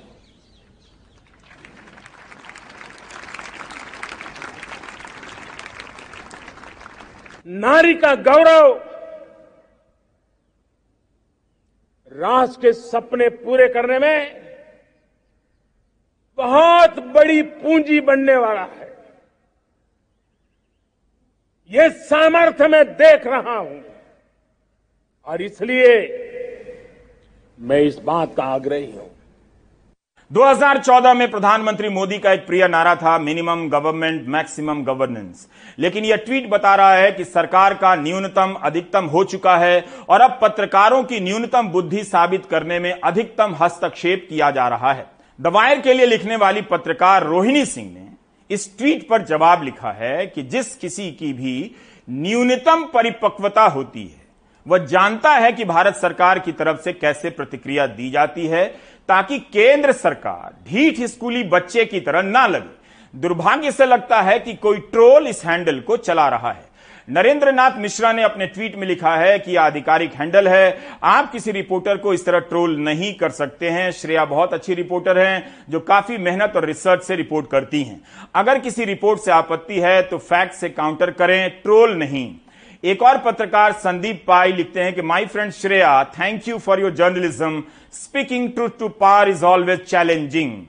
नारी 7.47 7.93
का 7.93 8.13
गौरव 8.23 8.73
राष्ट्र 12.11 12.61
के 12.61 12.73
सपने 12.73 13.29
पूरे 13.29 13.67
करने 13.67 13.99
में 13.99 14.41
बहुत 16.37 16.99
बड़ी 17.15 17.41
पूंजी 17.41 17.99
बनने 18.01 18.35
वाला 18.35 18.63
है। 18.63 18.84
ये 21.75 21.89
सामर्थ्य 21.89 22.67
मैं 22.67 22.83
देख 22.87 23.25
रहा 23.27 23.57
हूँ। 23.57 23.81
और 25.27 25.41
इसलिए 25.41 25.95
मैं 27.59 27.79
इस 27.81 27.97
बात 27.99 28.33
का 28.35 28.43
आग्रही 28.43 28.91
हूँ। 28.91 29.09
2014 30.31 31.13
में 31.13 31.29
प्रधानमंत्री 31.31 31.89
मोदी 31.89 32.17
का 32.19 32.31
एक 32.31 32.45
प्रिय 32.47 32.67
नारा 32.67 32.95
था, 32.95 33.17
मिनिमम 33.17 33.67
गवर्नमेंट, 33.69 34.27
मैक्सिमम 34.27 34.83
गवर्नेंस। 34.83 35.47
लेकिन 35.79 36.05
यह 36.05 36.15
ट्वीट 36.15 36.49
बता 36.49 36.75
रहा 36.75 36.95
है 36.95 37.11
कि 37.11 37.23
सरकार 37.23 37.73
का 37.73 37.93
न्यूनतम 37.95 38.53
अधिकतम 38.63 39.05
हो 39.05 39.23
चुका 39.23 39.57
है 39.57 39.85
और 40.09 40.21
अब 40.21 40.39
पत्रकारों 40.41 41.03
की 41.03 41.19
न्यूनतम 41.19 41.67
बुद्धि 41.67 42.03
साबित 42.03 42.45
करने 42.45 42.79
में 42.79 42.91
अधिकतम 42.93 43.55
हस्तक्षेप 43.61 44.25
किया 44.29 44.51
जा 44.51 44.67
रहा 44.67 44.93
है। 44.93 45.05
द 45.39 45.47
वायर 45.47 45.81
के 45.81 45.93
लिए 45.93 46.05
लिखने 46.05 46.35
वाली 46.37 46.61
पत्रकार 46.63 47.23
रोहिणी 47.23 47.65
सिंह 47.65 47.93
ने 47.93 48.07
इस 48.49 48.77
ट्वीट 48.77 49.07
पर 49.09 49.21
जवाब 49.21 49.63
लिखा 49.63 49.91
है 49.91 50.25
कि 50.27 50.43
जिस 50.43 50.75
किसी 50.75 51.11
की 51.11 51.31
भी 51.33 51.75
न्यूनतम 52.09 52.83
परिपक्वता 52.85 53.63
होती 53.65 54.03
है, 54.03 54.23
वह 54.65 54.85
जानता 54.85 55.33
है 55.35 55.51
कि 55.51 55.65
भारत 55.65 55.95
सरकार 55.95 56.39
की 56.39 56.51
तरफ़ 56.51 56.81
से 56.81 56.93
कैसे 56.93 57.29
प्रतिक्रिया 57.29 57.87
दी 57.87 58.09
जाती 58.11 58.47
है 58.47 58.65
ताकि 59.09 59.39
केंद्र 59.53 59.91
सरकार, 59.91 60.53
ढीठ 60.69 60.99
स्कूली 61.01 61.43
बच्चे 61.43 61.85
की 61.85 61.99
तरह 61.99 62.21
ना 62.21 62.45
लगे। 62.47 63.19
दुर्भाग्य 63.19 63.71
से 63.71 63.85
लगता 63.85 64.21
है 64.21 64.39
कि 64.39 64.53
कोई 64.53 64.77
ट्रोल 64.77 65.27
इस 65.27 65.43
हैंडल 65.45 65.79
को 65.79 65.97
चला 65.97 66.27
रहा 66.29 66.51
है। 66.51 66.64
नरेंद्र 67.07 67.51
नाथ 67.51 67.77
मिश्रा 67.77 68.11
ने 68.13 68.23
अपने 68.23 68.45
ट्वीट 68.47 68.75
में 68.75 68.85
लिखा 68.87 69.15
है 69.15 69.37
कि 69.39 69.51
यह 69.51 69.61
आधिकारिक 69.61 70.13
हैंडल 70.13 70.47
है। 70.47 70.77
आप 71.03 71.31
किसी 71.31 71.51
रिपोर्टर 71.51 71.97
को 71.97 72.13
इस 72.13 72.25
तरह 72.25 72.39
ट्रोल 72.41 72.75
नहीं 72.79 73.13
कर 73.13 73.29
सकते 73.31 73.69
हैं। 73.69 73.91
श्रेया 73.91 74.23
बहुत 74.25 74.53
अच्छी 74.53 74.73
रिपोर्टर 74.73 75.17
हैं, 75.17 75.47
जो 75.69 75.79
काफ़ी 75.81 76.17
मेहनत 76.17 76.53
और 76.55 76.65
रिसर्च 76.65 77.03
से 77.03 77.15
रिपोर्ट 77.15 77.49
करती 77.51 77.83
हैं। 77.83 78.01
अगर 78.35 78.59
किसी 78.59 78.85
रिपोर्ट 78.85 79.19
से 79.21 79.31
आपत्ति 79.31 79.79
है 79.79 80.01
तो 80.01 80.17
फैक्ट 80.17 80.53
से 80.53 80.69
काउंटर 80.71 81.11
करें, 81.11 81.49
ट्रोल 81.63 81.95
नहीं। 81.95 82.29
एक 82.83 83.03
और 83.03 83.17
पत्रकार 83.17 83.71
संदीप 83.73 84.23
पाई 84.27 84.51
लिखते 84.51 84.81
हैं 84.81 84.93
कि 84.93 85.01
my 85.03 85.25
friend 85.25 85.51
Shreya 85.53 86.03
thank 86.19 86.47
you 86.47 86.57
for 86.57 86.81
your 86.81 86.93
journalism 86.93 87.63
speaking 87.93 88.51
truth 88.51 88.79
to 88.79 88.89
power 88.89 89.29
is 89.29 89.45
always 89.45 89.85
challenging 89.85 90.63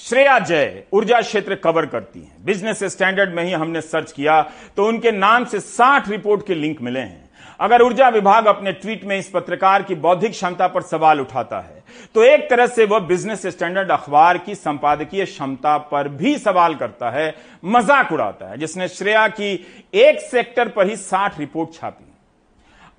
Shreya 0.00 0.38
Jai 0.38 0.82
ऊर्जा 0.92 1.20
क्षेत्र 1.20 1.54
कवर 1.54 1.86
करती 1.86 2.20
हैं। 2.20 2.44
बिज़नेस 2.44 2.82
स्टैंडर्ड 2.84 3.34
में 3.34 3.42
ही 3.44 3.52
हमने 3.52 3.80
सर्च 3.80 4.12
किया 4.12 4.40
तो 4.76 4.86
उनके 4.86 5.10
नाम 5.12 5.44
से 5.44 5.60
60 5.60 6.08
रिपोर्ट 6.08 6.46
के 6.46 6.54
लिंक 6.54 6.80
मिले 6.82 7.00
हैं। 7.00 7.28
अगर 7.60 7.82
ऊर्जा 7.82 8.08
विभाग 8.08 8.46
अपने 8.46 8.72
ट्वीट 8.74 9.04
में 9.04 9.16
इस 9.18 9.28
पत्रकार 9.30 9.82
की 9.82 9.94
बौद्धिक 9.96 10.32
क्षमता 10.32 10.68
पर 10.68 10.82
सवाल 10.82 11.20
उठाता 11.20 11.60
है 11.60 11.82
तो 12.14 12.24
एक 12.24 12.48
तरह 12.50 12.66
से 12.68 12.84
वह 12.84 12.98
बिज़नेस 13.06 13.46
स्टैंडर्ड 13.48 13.90
अखबार 13.90 14.38
की 14.38 14.54
संपादकीय 14.54 15.24
क्षमता 15.24 15.76
पर 15.84 16.08
भी 16.10 16.36
सवाल 16.38 16.74
करता 16.74 17.10
है, 17.10 17.34
मज़ाक 17.66 18.12
उड़ाता 18.12 18.50
है, 18.50 18.58
जिसने 18.58 18.88
श्रेया 18.88 19.26
की 19.30 19.52
एक 19.96 20.20
सेक्टर 20.22 20.68
पर 20.68 20.88
ही 20.88 20.96
साठ 20.96 21.38
रिपोर्ट 21.38 21.74
छापी। 21.74 22.04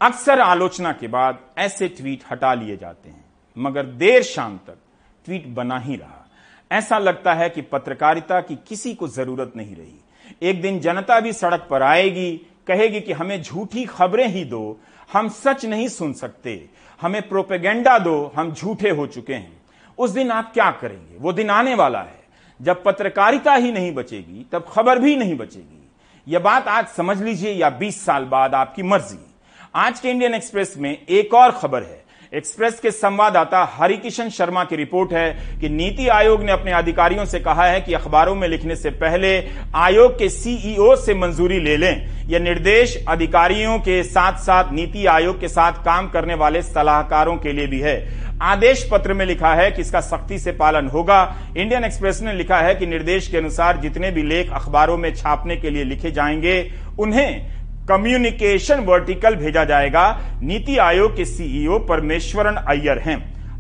अक्सर 0.01 0.39
आलोचना 0.41 0.91
के 0.93 1.07
बाद 1.09 1.39
ऐसे 1.59 1.87
ट्वीट 1.89 2.23
हटा 2.31 2.53
लिए 2.53 2.77
जाते 2.77 3.09
हैं, 3.09 3.23
मगर 3.57 3.85
देर 3.85 4.23
शाम 4.23 4.57
तक 4.59 4.77
ट्वीट 5.25 5.47
बना 5.49 5.79
ही 5.79 5.95
रहा। 5.95 6.20
ऐसा 6.71 6.97
लगता 6.97 7.34
है 7.34 7.49
कि 7.49 7.62
पत्रकारिता 7.62 8.41
की 8.41 8.55
किसी 8.55 8.93
को 8.93 9.07
ज़रूरत 9.07 9.53
नहीं 9.55 9.75
रही। 9.75 9.99
एक 10.41 10.62
दिन 10.62 10.79
जनता 10.79 11.19
भी 11.19 11.34
सड़क 11.34 11.67
पर 11.69 11.84
आएगी, 11.84 12.41
कहेगी 12.67 13.01
कि 13.01 13.13
हमें 13.13 13.43
झूठी 13.43 13.86
खबरें 13.86 14.27
ही 14.27 14.45
दो, 14.45 14.79
हम 15.13 15.29
सच 15.29 15.65
नहीं 15.65 15.88
सुन 15.88 16.13
सकते, 16.13 16.69
हमें 17.01 17.29
प्रोपेगेंडा 17.29 17.99
दो, 17.99 18.34
हम 18.36 18.53
झूठे 18.53 18.89
हो 18.89 19.07
चुके 19.07 19.34
हैं। 19.34 19.62
उस 19.97 20.10
दिन 20.10 20.31
आप 20.31 20.53
क्या 20.53 20.71
करेंगे? 20.71 21.17
वो 21.17 21.34
दिन 21.34 21.49
आने 21.49 21.75
वाला 21.75 22.01
है। 22.01 22.21
जब 22.62 22.84
पत्रकारिता 22.84 23.53
ही 23.53 23.71
नहीं 23.71 23.93
बचेगी, 23.93 24.45
तब 24.51 24.65
खबर 24.71 24.99
भी 24.99 25.15
नहीं 25.15 25.38
बचेगी। 25.38 25.91
यह 26.27 26.39
बात 26.39 26.67
आज 26.67 26.88
समझ 26.88 27.21
लीजिए 27.21 27.51
या 27.51 27.69
20 27.69 28.05
साल 28.05 28.25
बाद 28.25 28.55
आपकी 28.55 28.84
मर्ज़ी। 28.84 29.36
आज 29.75 29.99
के 29.99 30.10
इंडियन 30.10 30.34
एक्सप्रेस 30.34 30.73
में 30.77 31.05
एक 31.10 31.34
और 31.34 31.51
खबर 31.51 31.84
है। 31.84 32.03
एक्सप्रेस 32.31 32.79
के 32.79 32.91
संवाददाता 32.91 33.63
हरिकिशन 33.73 34.29
शर्मा 34.29 34.63
की 34.63 34.75
रिपोर्ट 34.75 35.13
है 35.13 35.57
कि 35.61 35.69
नीति 35.69 36.07
आयोग 36.07 36.43
ने 36.43 36.51
अपने 36.51 36.71
अधिकारियों 36.71 37.25
से 37.25 37.39
कहा 37.39 37.65
है 37.65 37.81
कि 37.81 37.93
अखबारों 37.93 38.35
में 38.35 38.47
लिखने 38.47 38.75
से 38.75 38.89
पहले 38.89 39.33
आयोग 39.75 40.17
के 40.19 40.29
सीईओ 40.29 40.95
से 40.95 41.13
मंजूरी 41.13 41.59
ले 41.59 41.75
लें। 41.77 42.27
यह 42.29 42.39
निर्देश 42.39 42.97
अधिकारियों 43.07 43.77
के 43.79 44.01
साथ 44.03 44.39
साथ 44.39 44.71
नीति 44.73 45.05
आयोग 45.05 45.39
के 45.39 45.47
साथ 45.47 45.83
काम 45.85 46.09
करने 46.09 46.35
वाले 46.35 46.61
सलाहकारों 46.61 47.35
के 47.37 47.51
लिए 47.51 47.67
भी 47.67 47.79
है। 47.79 47.99
आदेश 48.41 48.87
पत्र 48.91 49.13
में 49.13 49.25
लिखा 49.25 49.53
है 49.53 49.71
कि 49.71 49.81
इसका 49.81 50.01
सख्ती 50.01 50.39
से 50.39 50.51
पालन 50.51 50.87
होगा। 50.87 51.23
इंडियन 51.57 51.83
एक्सप्रेस 51.83 52.21
ने 52.21 52.33
लिखा 52.33 52.57
है 52.57 52.75
कि 52.75 52.85
निर्देश 52.85 53.27
के 53.27 53.37
अनुसार 53.37 53.77
जितने 53.77 54.11
भी 54.11 54.23
लेख 54.23 54.53
अखबारों 54.53 54.97
में 54.97 55.15
छापने 55.15 55.57
के 55.57 55.69
लिए 55.69 55.83
लिखे 55.83 56.11
जाएँगे, 56.11 56.71
उन्हें 56.99 57.61
कम्युनिकेशन 57.91 58.80
वर्टिकल 58.80 59.36
भेजा 59.36 59.63
जाएगा। 59.65 60.04
नीति 60.41 60.77
आयोग 60.77 61.15
के 61.15 61.25
सीईओ 61.25 61.80
परमेश्वरन 61.80 62.56
अय्यर 62.67 62.99
हैं। 62.99 63.19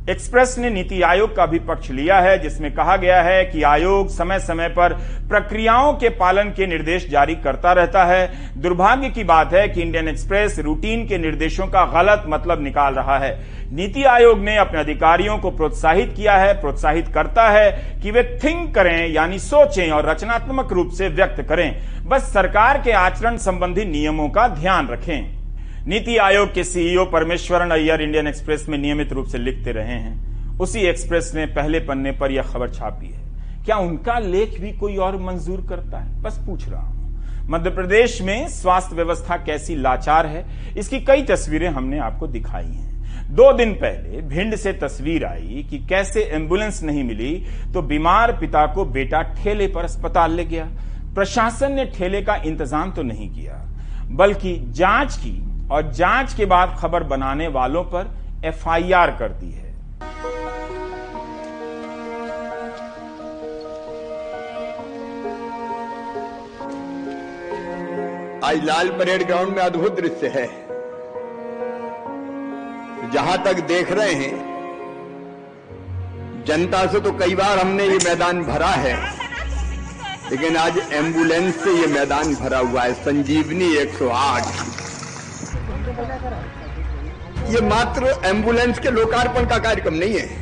एक्सप्रेस 0.09 0.55
ने 0.57 0.69
नीति 0.69 1.01
आयोग 1.01 1.35
का 1.35 1.45
भी 1.45 1.59
पक्ष 1.59 1.89
लिया 1.89 2.19
है, 2.19 2.37
जिसमें 2.39 2.71
कहा 2.73 2.95
गया 2.97 3.21
है 3.21 3.43
कि 3.45 3.63
आयोग 3.63 4.07
समय 4.09 4.39
समय 4.39 4.67
पर 4.67 4.93
प्रक्रियाओं 5.29 5.93
के 5.93 6.09
पालन 6.09 6.43
के 6.43 6.67
निर्देश 6.67 7.07
जारी 7.09 7.35
करता 7.35 7.73
रहता 7.73 8.03
है। 8.05 8.61
दुर्भाग्य 8.61 9.09
की 9.09 9.23
बात 9.23 9.53
है 9.53 9.67
कि 9.67 9.81
इंडियन 9.81 10.07
एक्सप्रेस 10.07 10.57
रूटीन 10.59 11.05
के 11.07 11.17
निर्देशों 11.17 11.67
का 11.67 11.85
गलत 11.85 12.23
मतलब 12.27 12.63
निकाल 12.63 12.93
रहा 12.93 13.17
है। 13.17 13.31
नीति 13.71 14.03
आयोग 14.03 14.39
ने 14.39 14.57
अपने 14.57 14.79
अधिकारियों 14.79 15.37
को 15.37 15.51
प्रोत्साहित 15.51 16.13
किया 16.17 16.37
है, 16.37 16.53
प्रोत्साहित 16.61 17.07
करता 17.07 17.49
है 17.49 17.71
कि 18.03 18.11
वे 18.11 18.23
थिंक 18.43 18.73
करें, 18.75 19.07
यानी 19.07 19.39
सोचें 19.39 19.91
और 19.91 20.09
रचनात्मक 20.09 20.73
रूप 20.73 20.91
से 20.91 21.07
व्यक्त 21.09 21.41
करें। 21.41 21.81
बस 22.07 22.33
सरकार 22.33 22.81
के 22.81 22.91
आचरण 22.91 23.37
संबंधी 23.37 23.85
नियमों 23.85 24.29
का 24.29 24.47
ध्यान 24.47 24.87
रखें। 24.87 25.40
नीति 25.87 26.15
आयोग 26.17 26.53
के 26.53 26.63
CEO 26.63 27.03
Parameswaran 27.05 27.71
Iyer 27.71 28.01
Indian 28.01 28.27
Express 28.27 28.65
में 28.69 28.77
नियमित 28.77 29.13
रूप 29.13 29.27
से 29.27 29.37
लिखते 29.37 29.71
रहे 29.71 29.93
हैं। 29.93 30.57
उसी 30.59 30.79
एक्सप्रेस 30.79 31.31
ने 31.35 31.45
पहले 31.45 31.79
पन्ने 31.79 32.11
पर 32.11 32.31
यह 32.31 32.43
खबर 32.43 32.69
छापी 32.69 33.07
है। 33.07 33.63
क्या 33.65 33.77
उनका 33.77 34.17
लेख 34.19 34.59
भी 34.61 34.71
कोई 34.71 34.97
और 34.97 35.17
मंजूर 35.21 35.65
करता 35.69 35.99
है? 35.99 36.21
बस 36.21 36.39
पूछ 36.47 36.67
रहा 36.69 36.81
हूँ। 36.81 37.47
मध्य 37.49 37.69
प्रदेश 37.69 38.21
में 38.21 38.47
स्वास्थ्य 38.49 38.95
व्यवस्था 38.95 39.37
कैसी 39.37 39.75
लाचार 39.75 40.25
है? 40.25 40.45
इसकी 40.77 40.99
कई 41.01 41.23
तस्वीरें 41.23 41.67
हमने 41.69 41.99
आपको 42.01 42.27
दिखाई 42.27 42.65
हैं। 42.65 43.35
दो 43.35 43.51
दिन 43.53 43.73
पहले 43.75 44.21
भिंड 44.29 44.55
से 44.55 44.73
तस्वीर 44.75 45.25
आई 45.25 45.65
कि 45.69 45.79
कैसे 45.79 46.23
एंबुलेंस 46.25 46.83
नहीं 46.83 47.03
मिली 47.03 47.35
तो 47.73 47.81
बीमार 47.81 48.37
पिता 48.39 48.65
को 48.73 48.85
बेटा 48.87 49.21
ठेले 49.35 49.67
पर 49.67 49.83
अस्पताल 49.83 50.31
ले 50.31 50.45
गया। 50.45 50.71
प्रशासन 51.15 51.71
ने 51.71 51.85
ठेले 51.87 52.21
का 52.21 52.35
इंतज़ाम 52.37 52.91
तो 52.91 53.03
नहीं 53.03 53.29
किया, 53.29 53.63
बल्कि 54.11 54.59
जाँच 54.69 55.15
की 55.15 55.39
और 55.71 55.91
जाँच 55.93 56.33
के 56.33 56.45
बाद 56.45 56.75
खबर 56.79 57.03
बनाने 57.05 57.47
वालों 57.47 57.83
पर 57.93 58.07
एफआईआर 58.45 59.11
कर 59.19 59.29
दी 59.33 59.51
है। 59.51 59.69
आज 68.43 68.63
लाल 68.65 68.89
परेड 68.89 69.25
ग्राउंड 69.27 69.55
में 69.55 69.63
अद्भुत 69.63 69.95
दृश्य 69.95 70.27
है। 70.29 70.45
जहाँ 73.11 73.37
तक 73.43 73.59
देख 73.67 73.91
रहे 73.91 74.13
हैं, 74.13 74.35
जनता 76.47 76.85
से 76.91 76.99
तो 76.99 77.11
कई 77.19 77.35
बार 77.35 77.59
हमने 77.59 77.83
ये 77.83 77.97
मैदान 77.99 78.43
भरा 78.43 78.73
है, 78.83 78.95
लेकिन 80.31 80.57
आज 80.57 80.77
एंबुलेंस 80.93 81.63
से 81.63 81.71
ये 81.71 81.87
मैदान 81.87 82.35
भरा 82.35 82.59
हुआ 82.59 82.81
है। 82.81 82.93
संजीवनी 83.03 83.75
108 83.77 84.89
ये 87.51 87.61
मात्र 87.61 88.13
एंबुलेंस 88.25 88.79
के 88.79 88.91
लोकार्पण 88.91 89.45
का 89.45 89.57
कार्यक्रम 89.59 89.93
नहीं 89.95 90.13
है। 90.13 90.39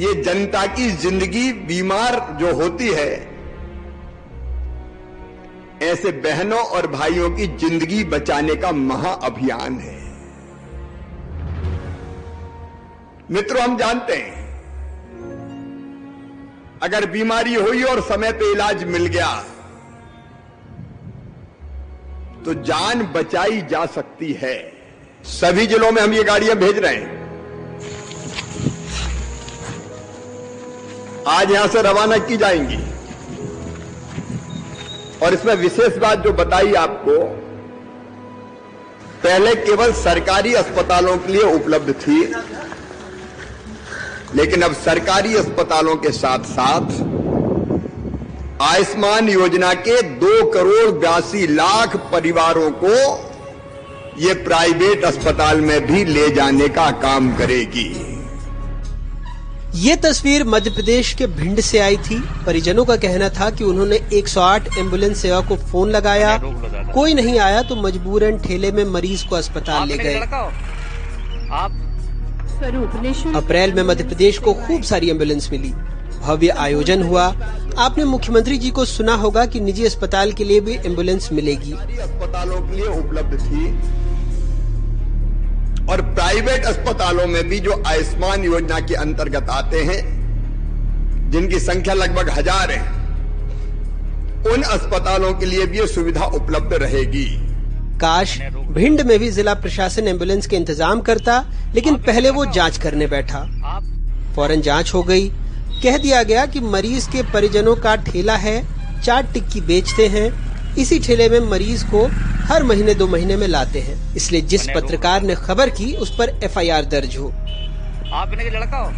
ये 0.00 0.12
जनता 0.22 0.64
की 0.66 0.90
ज़िंदगी 0.98 1.52
बीमार 1.66 2.14
जो 2.40 2.52
होती 2.54 2.88
है, 2.90 3.10
ऐसे 5.82 6.10
बहनों 6.20 6.58
और 6.68 6.86
भाइयों 6.88 7.30
की 7.30 7.46
ज़िंदगी 7.58 8.02
बचाने 8.06 8.54
का 8.56 8.72
महाअभियान 8.72 9.78
है। 9.78 9.98
मित्रों, 13.30 13.62
हम 13.62 13.76
जानते 13.78 14.14
हैं, 14.14 14.38
अगर 16.82 17.06
बीमारी 17.10 17.54
हुई 17.56 17.82
और 17.84 18.00
समय 18.04 18.32
पे 18.32 18.52
इलाज 18.52 18.84
मिल 18.86 19.06
गया 19.08 19.28
तो 22.44 22.54
जान 22.54 23.02
बचाई 23.06 23.60
जा 23.60 23.86
सकती 23.86 24.32
है। 24.32 24.56
सभी 25.24 25.66
जिलों 25.66 25.90
में 25.92 26.02
हम 26.02 26.12
ये 26.12 26.22
गाड़ियाँ 26.22 26.56
भेज 26.56 26.78
रहे 26.78 26.94
हैं। 26.94 27.18
आज 31.28 31.50
यहाँ 31.50 31.66
से 31.68 31.82
रवाना 31.82 32.16
की 32.18 32.36
जाएँगी। 32.36 32.78
और 35.22 35.34
इसमें 35.34 35.54
विशेष 35.54 35.96
बात 35.96 36.18
जो 36.18 36.32
बताई 36.32 36.72
आपको, 36.74 37.18
पहले 39.22 39.54
केवल 39.54 39.92
सरकारी 39.92 40.54
अस्पतालों 40.54 41.16
के 41.18 41.32
लिए 41.32 41.42
उपलब्ध 41.42 41.92
थी, 41.92 42.20
लेकिन 44.34 44.62
अब 44.62 44.74
सरकारी 44.74 45.34
अस्पतालों 45.36 45.96
के 45.96 46.10
साथ 46.10 46.38
साथ 46.38 47.09
आयुष्मान 48.60 49.28
योजना 49.28 49.72
के 49.74 50.00
दो 50.02 50.44
करोड़ 50.50 50.90
बयासी 50.94 51.46
लाख 51.46 51.96
परिवारों 52.12 52.70
को 52.82 52.94
ये 54.18 54.34
प्राइवेट 54.44 55.04
अस्पताल 55.04 55.60
में 55.60 55.86
भी 55.86 56.04
ले 56.04 56.28
जाने 56.30 56.68
का 56.68 56.90
काम 56.90 57.32
करेगी। 57.36 57.86
ये 59.76 59.96
तस्वीर 59.96 60.44
मध्य 60.44 60.70
प्रदेश 60.70 61.12
के 61.14 61.26
भिंड 61.26 61.60
से 61.60 61.78
आई 61.78 61.96
थी। 61.96 62.18
परिजनों 62.46 62.84
का 62.84 62.96
कहना 62.96 63.28
था 63.28 63.50
कि 63.50 63.64
उन्होंने 63.64 64.00
108 64.12 64.68
एंबुलेंस 64.78 65.18
सेवा 65.18 65.40
को 65.40 65.56
फ़ोन 65.56 65.90
लगाया। 65.90 66.36
कोई 66.94 67.14
नहीं 67.14 67.38
आया 67.38 67.62
तो 67.62 67.76
मजबूरन 67.76 68.38
ठेले 68.38 68.72
में 68.72 68.84
मरीज़ 68.84 69.26
को 69.26 69.36
अस्पताल 69.36 69.88
ले 69.88 69.96
गए। 69.96 70.18
अप्रैल 73.36 73.72
में 73.72 73.82
मध्य 73.82 74.04
प्रदेश 74.04 74.38
को 74.38 74.54
खूब 74.66 74.82
सारी 74.82 75.10
एंबुलेंस 75.10 75.50
मिली। 75.52 75.72
भव्य 76.20 76.48
आयोजन 76.58 77.02
हुआ। 77.02 77.24
आपने 77.78 78.04
मुख्यमंत्री 78.04 78.58
जी 78.58 78.70
को 78.70 78.84
सुना 78.84 79.14
होगा 79.16 79.44
कि 79.46 79.60
निजी 79.60 79.84
अस्पताल 79.86 80.32
के 80.32 80.44
लिए 80.44 80.60
भी 80.60 80.74
एंबुलेंस 80.76 81.28
मिलेगी। 81.32 81.72
अस्पतालों 81.72 82.60
के 82.60 82.76
लिए 82.76 82.86
उपलब्ध 82.98 83.38
थी 83.40 83.66
और 85.86 86.02
प्राइवेट 86.14 86.64
अस्पतालों 86.66 87.26
में 87.26 87.42
भी 87.48 87.58
जो 87.60 87.82
आयुष्मान 87.86 88.44
योजना 88.44 88.80
के 88.80 88.94
अंतर्गत 88.96 89.48
आते 89.50 89.82
हैं 89.84 90.00
जिनकी 91.30 91.58
संख्या 91.60 91.94
लगभग 91.94 92.30
हज़ार 92.30 92.70
है 92.70 92.80
उन 94.46 94.62
अस्पतालों 94.64 95.32
के 95.34 95.46
लिए 95.46 95.66
भी 95.66 95.78
ये 95.78 95.86
सुविधा 95.86 96.24
उपलब्ध 96.26 96.72
रहेगी। 96.74 97.26
काश 98.00 98.38
भिंड 98.72 99.00
में 99.00 99.18
भी 99.18 99.30
जिला 99.30 99.54
प्रशासन 99.56 100.08
एंबुलेंस 100.08 100.46
के 100.46 100.56
इंतज़ाम 100.56 101.00
करता 101.00 101.44
लेकिन 101.74 101.96
पहले 102.02 102.30
वो 102.30 102.44
जाँच 102.48 102.78
करने 102.78 103.06
बैठा। 103.06 103.40
फ़ौरन 104.34 104.60
जाँच 104.62 104.92
हो 104.94 105.02
गई। 105.02 105.28
कह 105.82 105.98
दिया 105.98 106.22
गया 106.22 106.46
कि 106.46 106.60
मरीज़ 106.60 107.10
के 107.10 107.22
परिजनों 107.22 107.76
का 107.76 107.96
ठेला 107.96 108.36
है 108.36 108.66
चाट 109.02 109.32
टिक्की 109.32 109.60
बेचते 109.60 110.06
हैं। 110.06 110.50
इसी 110.76 110.98
ठेले 110.98 111.28
में 111.28 111.40
मरीज़ 111.40 111.84
को 111.84 112.06
हर 112.44 112.62
महीने 112.62 112.94
दो 112.94 113.06
महीने 113.06 113.36
में 113.36 113.48
लाते 113.48 113.80
हैं। 113.80 114.14
इसलिए 114.14 114.40
जिस 114.40 114.66
पत्रकार 114.74 115.22
ने 115.22 115.34
खबर 115.34 115.70
की 115.70 115.96
उस 115.96 116.16
पर 116.18 116.40
एफआईआर 116.44 116.84
दर्ज 116.84 117.16
हो। 117.16 117.28
आप 118.12 118.30
इनके 118.32 118.50
लड़का 118.50 118.76
हो? 118.76 118.92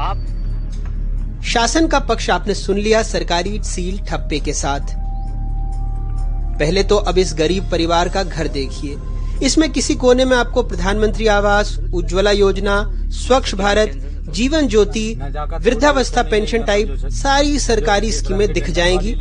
आप? 0.00 0.26
शासन 1.44 1.86
का 1.86 1.98
पक्ष 1.98 2.30
आपने 2.30 2.54
सुन 2.54 2.78
लिया 2.78 3.02
सरकारी 3.02 3.60
सील 3.62 3.98
ठप्पे 3.98 4.40
के 4.40 4.52
साथ। 4.52 4.80
पहले 6.58 6.82
तो 6.82 6.96
अब 6.96 7.18
इस 7.18 7.34
गरीब 7.34 7.70
परिवार 7.70 8.08
का 8.08 8.22
घर 8.22 8.48
देखिए। 8.48 8.96
इसमें 9.42 9.72
किसी 9.72 9.94
कोने 9.94 10.24
में 10.24 10.36
आपको 10.36 10.62
प्रधानमंत्री 10.62 11.26
आवास 11.26 11.78
उज्ज्वला 11.94 12.30
योजना 12.30 12.90
स्वच्छ 13.08 13.54
भारत 13.54 14.15
जीवन 14.28 14.68
ज्योति 14.68 15.04
वृद्धावस्था 15.62 16.22
पेंशन 16.22 16.62
टाइप 16.62 16.94
सारी 17.14 17.58
सरकारी 17.58 18.12
स्कीमें 18.12 18.52
दिख 18.52 18.70
जाएँगी। 18.70 19.14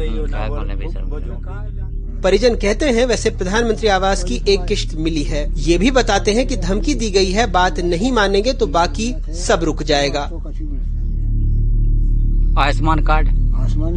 परिजन 2.21 2.55
कहते 2.55 2.89
हैं 2.89 3.05
वैसे 3.05 3.29
प्रधानमंत्री 3.29 3.87
आवास 3.87 4.23
की 4.23 4.41
एक 4.47 4.63
किश्त 4.65 4.95
मिली 4.97 5.23
है। 5.23 5.45
ये 5.61 5.77
भी 5.77 5.91
बताते 5.91 6.33
हैं 6.33 6.47
कि 6.47 6.55
धमकी 6.57 6.93
दी 6.93 7.09
गई 7.11 7.31
है 7.31 7.45
बात 7.51 7.79
नहीं 7.81 8.11
मानेंगे 8.11 8.53
तो 8.53 8.67
बाकी 8.67 9.13
सब 9.39 9.63
रुक 9.63 9.83
जाएगा। 9.83 10.21
आयुष्मान 12.61 13.03
कार्ड। 13.03 13.27
आयुष्मान 13.27 13.93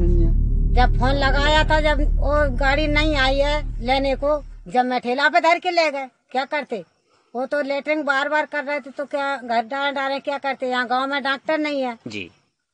जब 0.75 0.99
फ़ोन 0.99 1.14
लगाया 1.14 1.62
था 1.64 1.81
जब 1.81 2.01
वो 2.16 2.35
गाड़ी 2.57 2.87
नहीं 2.87 3.16
आई 3.16 3.38
है 3.38 3.57
लेने 3.87 4.14
को 4.14 4.40
जब 4.73 4.85
मैं 4.85 5.01
ठेला 5.01 5.29
पे 5.29 5.40
धर 5.40 5.59
के 5.59 5.71
ले 5.71 5.90
गए 5.90 6.07
क्या 6.33 6.44
करते? 6.44 6.85
वो 7.35 7.45
तो 7.47 7.61
लेटरिंग 7.62 8.03
बार 8.05 8.29
बार 8.29 8.47
कर 8.47 8.64
रहे 8.64 8.81
थे 8.81 8.91
तो 8.91 9.05
क्या 9.07 9.37
घर 9.38 9.62
डाल 9.69 9.93
डाले 9.95 10.19
क्या 10.21 10.38
करते 10.38 10.69
यहाँ 10.69 10.87
गाँव 10.88 11.07
में 11.07 11.23
डॉक्टर 11.23 11.59
नहीं 11.59 11.83
है। 11.83 11.97
जी। 12.07 12.31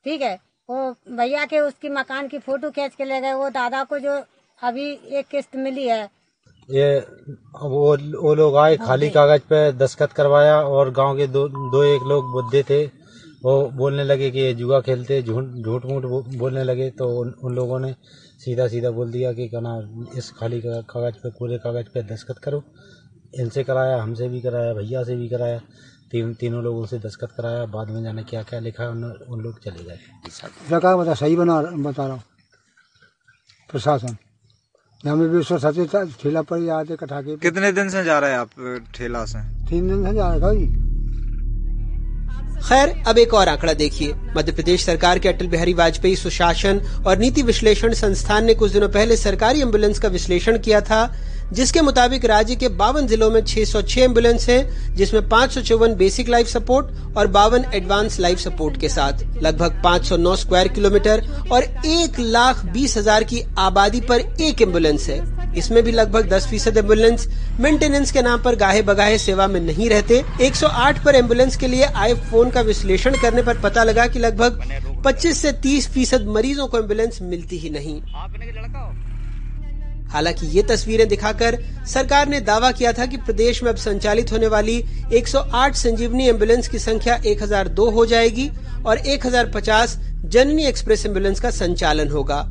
ठीक 0.07 0.23
है? 0.23 0.35
वो 0.69 0.91
भैया 1.17 1.45
के 1.47 1.61
उसकी 1.61 1.89
मकान 1.91 2.29
की 2.29 2.39
फ़ोटो 2.39 2.71
खींच 2.71 2.95
के 2.95 3.05
ले 3.05 3.21
गए 3.21 3.33
वो 3.35 3.49
दादा 3.51 3.83
को 3.85 3.99
जो 3.99 4.21
अभी 4.61 4.91
एक 5.13 5.27
किस्त 5.31 5.57
मिली 5.57 5.87
है। 5.89 6.03
ये 6.69 6.99
वो 7.63 7.97
वो 8.23 8.35
लोग 8.35 8.57
आए 8.57 8.77
खाली 8.79 9.09
कागज़ 9.11 9.43
पे 9.49 9.71
दस्खत 9.79 10.13
करवाया 10.13 10.61
और 10.69 10.91
गाँव 10.93 11.17
के 11.17 11.27
दो 11.29 11.47
दो 11.49 11.83
एक 11.85 12.03
लोग 12.09 12.31
बुद्धे 12.33 12.63
थे। 12.71 12.85
वो 13.45 13.55
बोलने 13.77 14.05
लगे 14.05 14.31
कि 14.31 14.39
ये 14.41 14.53
जुआ 14.55 14.81
खेलते 14.81 15.23
झूठ 15.23 15.45
झूठ 15.65 15.85
मूठ 15.87 16.05
बोलने 16.37 16.63
लगे 16.65 16.91
तो 16.91 17.09
उन, 17.21 17.35
उन 17.43 17.55
लोगों 17.55 17.79
ने 17.81 17.93
सीधा 18.45 18.67
सीधा 18.69 18.91
बोल 18.91 19.11
दिया 19.13 19.33
कि 19.33 19.49
कहना 19.49 19.73
इस 20.19 20.31
खाली 20.39 20.61
कागज़ 20.65 21.19
पे 21.23 21.31
पूरे 21.39 21.59
कागज़ 21.59 21.89
पे 21.95 22.03
दस्खत 22.05 22.39
करो। 22.45 22.63
इनसे 23.41 23.65
कराया 23.65 24.03
हमसे 24.03 24.29
भी 24.29 24.41
कराया 24.41 24.73
भैया 24.75 25.03
से 25.05 25.17
भी 25.17 25.29
कराया 25.29 25.59
तीन 26.13 26.35
तीनों 26.35 26.63
लोगों 26.65 26.85
से 26.87 26.99
दस्खत 26.99 27.33
कराया 27.37 27.65
बाद 27.67 27.89
में 27.91 28.03
जाने 28.03 28.23
क्या 28.23 28.43
क्या 28.43 28.61
लिखा 28.61 28.89
उन, 28.89 29.05
उन 29.05 29.41
लोग 29.41 29.59
चले 29.61 29.85
गए। 29.85 29.99
सरकार 30.31 30.97
बता 30.97 31.15
सही 31.15 31.37
बना 31.37 31.61
बता 31.61 32.07
रहा 32.07 32.15
हूँ। 32.15 32.23
प्रशासन। 33.71 34.17
हमें 35.05 35.29
भी 35.29 35.37
उसको 35.37 35.59
सच 35.59 36.17
ठेला 36.23 36.43
पर 36.43 36.59
ही 36.59 36.69
आते 36.69 36.97
कटा 36.97 37.21
के। 37.23 37.37
कितने 37.37 37.73
दिन 37.73 37.89
से 37.91 38.05
जा 38.05 38.19
रहे 38.19 38.31
हैं 38.31 38.39
आप 38.39 38.51
ठेला 38.95 39.25
से? 39.25 39.39
तीन 39.69 39.89
दिन 39.89 40.05
से 40.07 40.15
जा 40.15 40.33
रहे 40.35 40.57
जी 40.57 40.83
खैर 42.63 42.89
अब 43.09 43.19
एक 43.19 43.35
और 43.35 43.49
आंकड़ा 43.49 43.73
देखिए। 43.73 44.13
मध्य 44.37 44.53
प्रदेश 44.53 44.85
सरकार 44.85 45.19
के 45.19 45.29
अटल 45.29 45.47
बिहारी 45.47 45.75
वाजपेयी 45.75 46.17
सुशासन 46.17 46.81
और 47.07 47.19
नीति 47.19 47.43
विश्लेषण 47.43 47.93
संस्थान 47.95 48.45
ने 48.45 48.55
कुछ 48.55 48.73
दिनों 48.73 48.89
पहले 48.89 49.17
सरकारी 49.17 49.61
एंबुलेंस 49.61 49.99
का 49.99 50.09
विश्लेषण 50.09 50.59
किया 50.59 50.81
था। 50.81 51.05
जिसके 51.53 51.81
मुताबिक 51.81 52.25
राज्य 52.25 52.55
के 52.57 52.69
बावन 52.71 53.07
जिलों 53.07 53.31
में 53.31 53.41
606 53.43 53.99
एंबुलेंस 53.99 54.49
हैं, 54.49 54.95
जिसमें 54.97 55.29
पाँच 55.29 55.53
सौ 55.53 55.61
चौवन 55.61 55.95
बेसिक 55.95 56.29
लाइफ 56.29 56.47
सपोर्ट 56.49 57.17
और 57.17 57.27
बावन 57.27 57.65
एडवांस 57.75 58.19
लाइफ 58.21 58.39
सपोर्ट 58.39 58.81
के 58.81 58.89
साथ। 58.89 59.25
लगभग 59.43 59.81
509 59.85 60.35
स्क्वायर 60.37 60.69
किलोमीटर 60.69 61.23
और 61.53 61.63
एक 61.87 62.19
लाख 62.19 62.65
बीस 62.67 62.97
हज़ार 62.99 63.25
की 63.25 63.43
आबादी 63.59 64.01
पर 64.01 64.21
एक 64.41 64.63
एंबुलेंस 64.63 65.09
है। 65.09 65.23
इसमें 65.59 65.83
भी 65.85 65.93
लगभग 65.93 66.29
10 66.29 66.47
फ़ीसद 66.51 66.77
एंबुलेंस 66.77 67.27
मेंटेनेंस 67.61 68.13
के 68.13 68.23
नाम 68.23 68.43
पर 68.43 68.57
गाहे 68.57 68.83
बगाहे 68.83 69.19
सेवा 69.19 69.47
में 69.47 69.61
नहीं 69.61 69.89
रहते। 69.91 70.23
108 70.41 71.05
पर 71.05 71.15
एंबुलेंस 71.15 71.57
के 71.57 71.67
लिए 71.67 71.85
आए 71.85 72.15
फ़ोन 72.31 72.51
का 72.51 72.61
विश्लेषण 72.63 73.21
करने 73.23 73.43
पर 73.43 73.61
पता 73.61 73.85
लगा 73.85 74.07
कि 74.07 74.19
लगभग 74.19 74.61
25 75.07 75.43
से 75.43 75.53
30 75.63 75.89
फ़ीसद 75.89 76.27
मरीजों 76.29 76.67
को 76.67 76.79
एंबुलेंस 76.79 77.19
मिलती 77.23 77.59
ही 77.59 77.71
नहीं। 77.71 78.01
हालाँकि 80.15 80.47
ये 80.47 80.63
तस्वीरें 80.63 81.09
दिखाकर 81.09 81.59
सरकार 81.87 82.29
ने 82.29 82.41
दावा 82.41 82.71
किया 82.73 82.93
था 82.93 83.07
कि 83.07 83.17
प्रदेश 83.17 83.63
में 83.63 83.71
अब 83.71 83.77
संचालित 83.77 84.33
होने 84.33 84.47
वाली 84.47 84.85
108 85.13 85.75
संजीवनी 85.75 86.29
एंबुलेंस 86.29 86.69
की 86.69 86.79
संख्या 86.79 87.17
1002 87.27 87.93
हो 87.93 88.07
जाएगी 88.07 88.51
और 88.87 88.99
1050 88.99 89.97
जननी 90.25 90.65
एक्सप्रेस 90.65 91.07
एंबुलेंस 91.07 91.41
का 91.41 91.51
संचालन 91.51 92.11
होगा। 92.11 92.43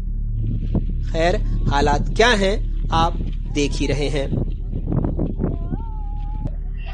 खैर, 1.11 1.35
हालात 1.69 2.15
क्या 2.15 2.27
हैं, 2.27 2.89
आप 2.91 3.13
देख 3.53 3.71
ही 3.71 3.87
रहे 3.87 4.07
हैं। 4.07 4.27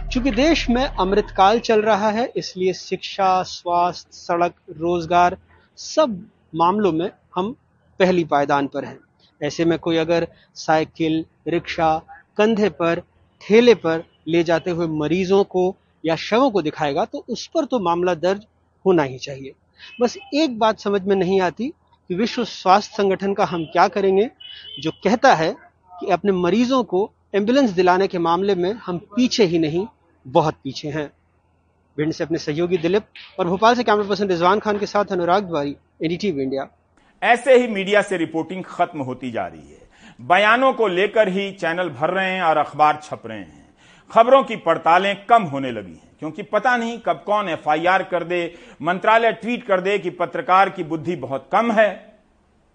चूँकि 0.09 0.31
देश 0.31 0.69
में 0.69 0.85
अमृतकाल 0.85 1.59
चल 1.59 1.81
रहा 1.81 2.09
है, 2.09 2.33
इसलिए 2.37 2.73
शिक्षा, 2.73 3.43
स्वास्थ्य, 3.43 4.09
सड़क, 4.11 4.53
रोज़गार, 4.77 5.37
सब 5.77 6.27
मामलों 6.55 6.91
में 6.91 7.09
हम 7.35 7.55
पहली 7.99 8.23
पायदान 8.23 8.67
पर 8.67 8.85
हैं। 8.85 8.99
ऐसे 9.41 9.65
में 9.65 9.77
कोई 9.79 9.97
अगर 9.97 10.27
साइकिल, 10.55 11.23
रिक्शा, 11.47 11.97
कंधे 12.37 12.69
पर 12.71 13.01
ठेले 13.41 13.75
पर 13.75 14.03
ले 14.27 14.43
जाते 14.43 14.71
हुए 14.71 14.87
मरीजों 14.89 15.43
को 15.45 15.75
या 16.03 16.15
शवों 16.17 16.49
को 16.51 16.61
दिखाएगा 16.61 17.05
तो 17.05 17.23
उस 17.29 17.45
पर 17.47 17.65
तो 17.65 17.79
मामला 17.79 18.13
दर्ज 18.15 18.45
होना 18.85 19.03
ही 19.03 19.17
चाहिए। 19.17 19.53
बस 20.01 20.17
एक 20.35 20.57
बात 20.59 20.79
समझ 20.79 21.01
में 21.01 21.15
नहीं 21.15 21.39
आती 21.41 21.67
कि 22.09 22.15
विश्व 22.15 22.43
स्वास्थ्य 22.45 22.95
संगठन 22.95 23.33
का 23.33 23.45
हम 23.45 23.65
क्या 23.65 23.87
करेंगे, 23.87 24.29
जो 24.79 24.91
कहता 25.03 25.33
है 25.33 25.53
कि 25.91 26.11
अपने 26.11 26.31
मरीजों 26.33 26.83
को 26.83 27.09
एंबुलेंस 27.35 27.69
दिलाने 27.69 28.07
के 28.07 28.17
मामले 28.19 28.55
में 28.55 28.71
हम 28.75 28.97
पीछे 29.15 29.45
ही 29.45 29.59
नहीं, 29.59 29.85
बहुत 30.25 30.55
पीछे 30.63 30.89
हैं। 30.89 31.11
भिंड 31.97 32.11
से 32.13 32.23
अपने 32.23 32.37
सहयोगी 32.37 32.77
दिलीप 32.77 33.05
और 33.39 33.47
भोपाल 33.47 33.75
से 33.75 33.83
कैमरा 33.83 34.07
पर्सन 34.09 34.27
रिजवान 34.27 34.59
खान 34.59 34.79
के 34.79 34.85
साथ 34.85 35.11
अनुराग 35.11 35.43
द्वारी 35.43 35.75
एनडीटीवी 36.03 36.43
इंडिया। 36.43 36.67
ऐसे 37.21 37.57
ही 37.57 37.67
मीडिया 37.67 38.01
से 38.01 38.17
रिपोर्टिंग 38.17 38.63
खत्म 38.63 39.01
होती 39.01 39.31
जा 39.31 39.45
रही 39.47 39.71
है। 39.71 39.87
बयानों 40.19 40.73
को 40.73 40.87
लेकर 40.87 41.27
ही 41.27 41.51
चैनल 41.51 41.89
भर 41.89 42.09
रहे 42.09 42.31
हैं 42.31 42.41
और 42.41 42.57
अखबार 42.57 42.99
छप 43.03 43.21
रहे 43.25 43.39
हैं। 43.39 43.67
खबरों 44.11 44.43
की 44.43 44.55
पड़तालें 44.55 45.25
कम 45.25 45.43
होने 45.43 45.71
लगी 45.71 45.91
हैं, 45.91 46.09
क्योंकि 46.19 46.43
पता 46.43 46.75
नहीं 46.77 46.97
कब 46.99 47.23
कौन 47.25 47.49
एफआईआर 47.49 48.03
कर 48.03 48.23
दे, 48.23 48.55
मंत्रालय 48.81 49.31
ट्वीट 49.31 49.63
कर 49.63 49.81
दे 49.81 49.97
कि 49.99 50.09
पत्रकार 50.09 50.69
की 50.69 50.83
बुद्धि 50.83 51.15
बहुत 51.15 51.49
कम 51.51 51.71
है, 51.71 51.89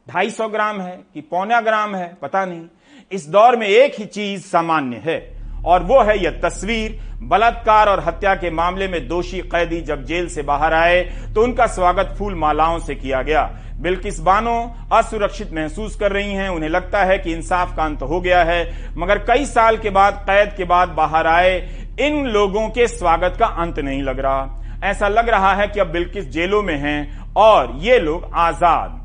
ढाई 0.07 0.31
सौ 0.31 0.49
ग्राम 0.49 0.81
है 0.81 0.97
कि 1.15 1.21
पौना 1.21 1.61
ग्राम 1.61 1.95
है, 1.95 2.17
पता 2.23 2.45
नहीं। 2.45 2.67
इस 3.13 3.27
दौर 3.29 3.57
में 3.57 3.67
एक 3.67 3.95
ही 3.99 4.05
चीज़ 4.07 4.43
सामान्य 4.43 4.97
है 4.97 5.19
और 5.65 5.83
वो 5.83 6.03
है 6.03 6.19
यह 6.19 6.41
तस्वीर 6.43 6.99
बलात्कार 7.23 7.89
और 7.89 8.01
हत्या 8.01 8.35
के 8.35 8.51
मामले 8.51 8.89
में 8.89 9.07
दोषी 9.09 9.41
कैदी 9.49 9.81
जब 9.81 10.05
जेल 10.05 10.29
से 10.29 10.43
बाहर 10.43 10.73
आए 10.73 11.03
तो 11.35 11.43
उनका 11.43 11.67
स्वागत 11.67 12.15
फूल 12.19 12.35
मालाओं 12.35 12.79
से 12.79 12.95
किया 12.95 13.23
गया। 13.23 13.43
बिल्किस 13.81 14.21
बानो 14.21 14.55
असुरक्षित 14.93 15.53
महसूस 15.53 15.97
कर 15.97 16.13
रही 16.13 16.33
हैं, 16.33 16.49
उन्हें 16.49 16.71
लगता 16.71 17.05
है 17.05 17.19
कि 17.19 17.33
इंसाफ 17.33 17.75
का 17.77 17.85
अंत 17.85 18.03
हो 18.03 18.21
गया 18.21 18.43
है। 18.45 18.93
मगर 18.97 19.19
कई 19.25 19.45
साल 19.47 19.77
के 19.77 19.91
बाद, 19.91 20.25
कैद 20.27 20.55
के 20.57 20.65
बाद 20.65 20.89
बाहर 20.89 21.27
आए, 21.27 21.57
इन 22.01 22.25
लोगों 22.27 22.69
के 22.69 22.87
स्वागत 22.89 23.37
का 23.39 23.47
अंत 23.47 23.79
नहीं 23.79 24.03
लग 24.03 24.21
रहा। 24.21 24.81
ऐसा 24.85 25.09
लग 25.09 25.29
रहा 25.29 25.55
है 25.55 25.67
कि 25.69 25.81
अब 25.81 25.87
बिल्किस 25.87 26.29
जेलों 26.31 26.63
में 26.63 26.77
हैं 26.77 27.33
और 27.37 27.73
ये 27.79 27.99
लोग 27.99 28.31
आज़ाद। 28.35 29.04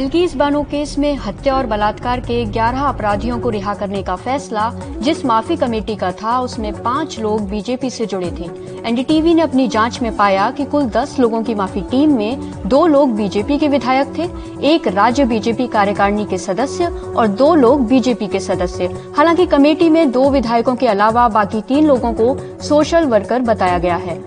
बिल्किस 0.00 0.34
बानो 0.36 0.62
केस 0.62 0.98
में 0.98 1.14
हत्या 1.14 1.54
और 1.54 1.66
बलात्कार 1.66 2.20
के 2.20 2.44
11 2.44 2.82
अपराधियों 2.88 3.38
को 3.40 3.50
रिहा 3.50 3.74
करने 3.74 4.02
का 4.02 4.14
फैसला, 4.16 4.70
जिस 4.98 5.24
माफ़ी 5.26 5.56
कमेटी 5.56 5.96
का 5.96 6.12
था, 6.12 6.38
उसमें 6.40 6.72
पाँच 6.72 7.18
लोग 7.20 7.48
बीजेपी 7.50 7.90
से 7.90 8.06
जुड़े 8.06 8.30
थे। 8.30 8.44
एनडीटीवी 8.88 9.34
ने 9.34 9.42
अपनी 9.42 9.68
जाँच 9.68 10.00
में 10.02 10.16
पाया 10.16 10.50
कि 10.50 10.64
कुल 10.64 10.86
10 10.86 11.18
लोगों 11.20 11.42
की 11.42 11.54
माफ़ी 11.54 11.82
टीम 11.82 12.16
में 12.16 12.40
दो 12.66 12.86
लोग 12.86 13.14
बीजेपी 13.16 13.58
के 13.58 13.68
विधायक 13.68 14.16
थे, 14.18 14.28
एक 14.66 14.88
राज्य 14.88 15.24
बीजेपी 15.24 15.66
कार्यकारिणी 15.66 16.24
के 16.24 16.38
सदस्य 16.38 16.86
और 16.86 17.28
दो 17.28 17.54
लोग 17.54 17.86
बीजेपी 17.86 18.26
के 18.26 18.40
सदस्य। 18.40 18.86
हालाँकि 19.16 19.46
कमेटी 19.46 19.90
में 19.90 20.10
दो 20.10 20.28
विधायकों 20.30 20.76
के 20.76 20.86
अलावा 20.86 21.28
बाकी 21.28 21.60
तीन 21.60 21.86
लोगों 21.86 22.12
को 22.12 22.36
सोशल 22.62 23.04
वर्कर 23.04 23.40
बताया 23.42 23.78
गया 23.78 23.96
है। 23.98 24.18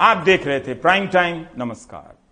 आप 0.00 0.22
देख 0.24 0.46
रहे 0.46 0.60
थे 0.60 0.74
प्राइम 0.74 1.06
टाइम, 1.06 1.44
नमस्कार। 1.58 2.19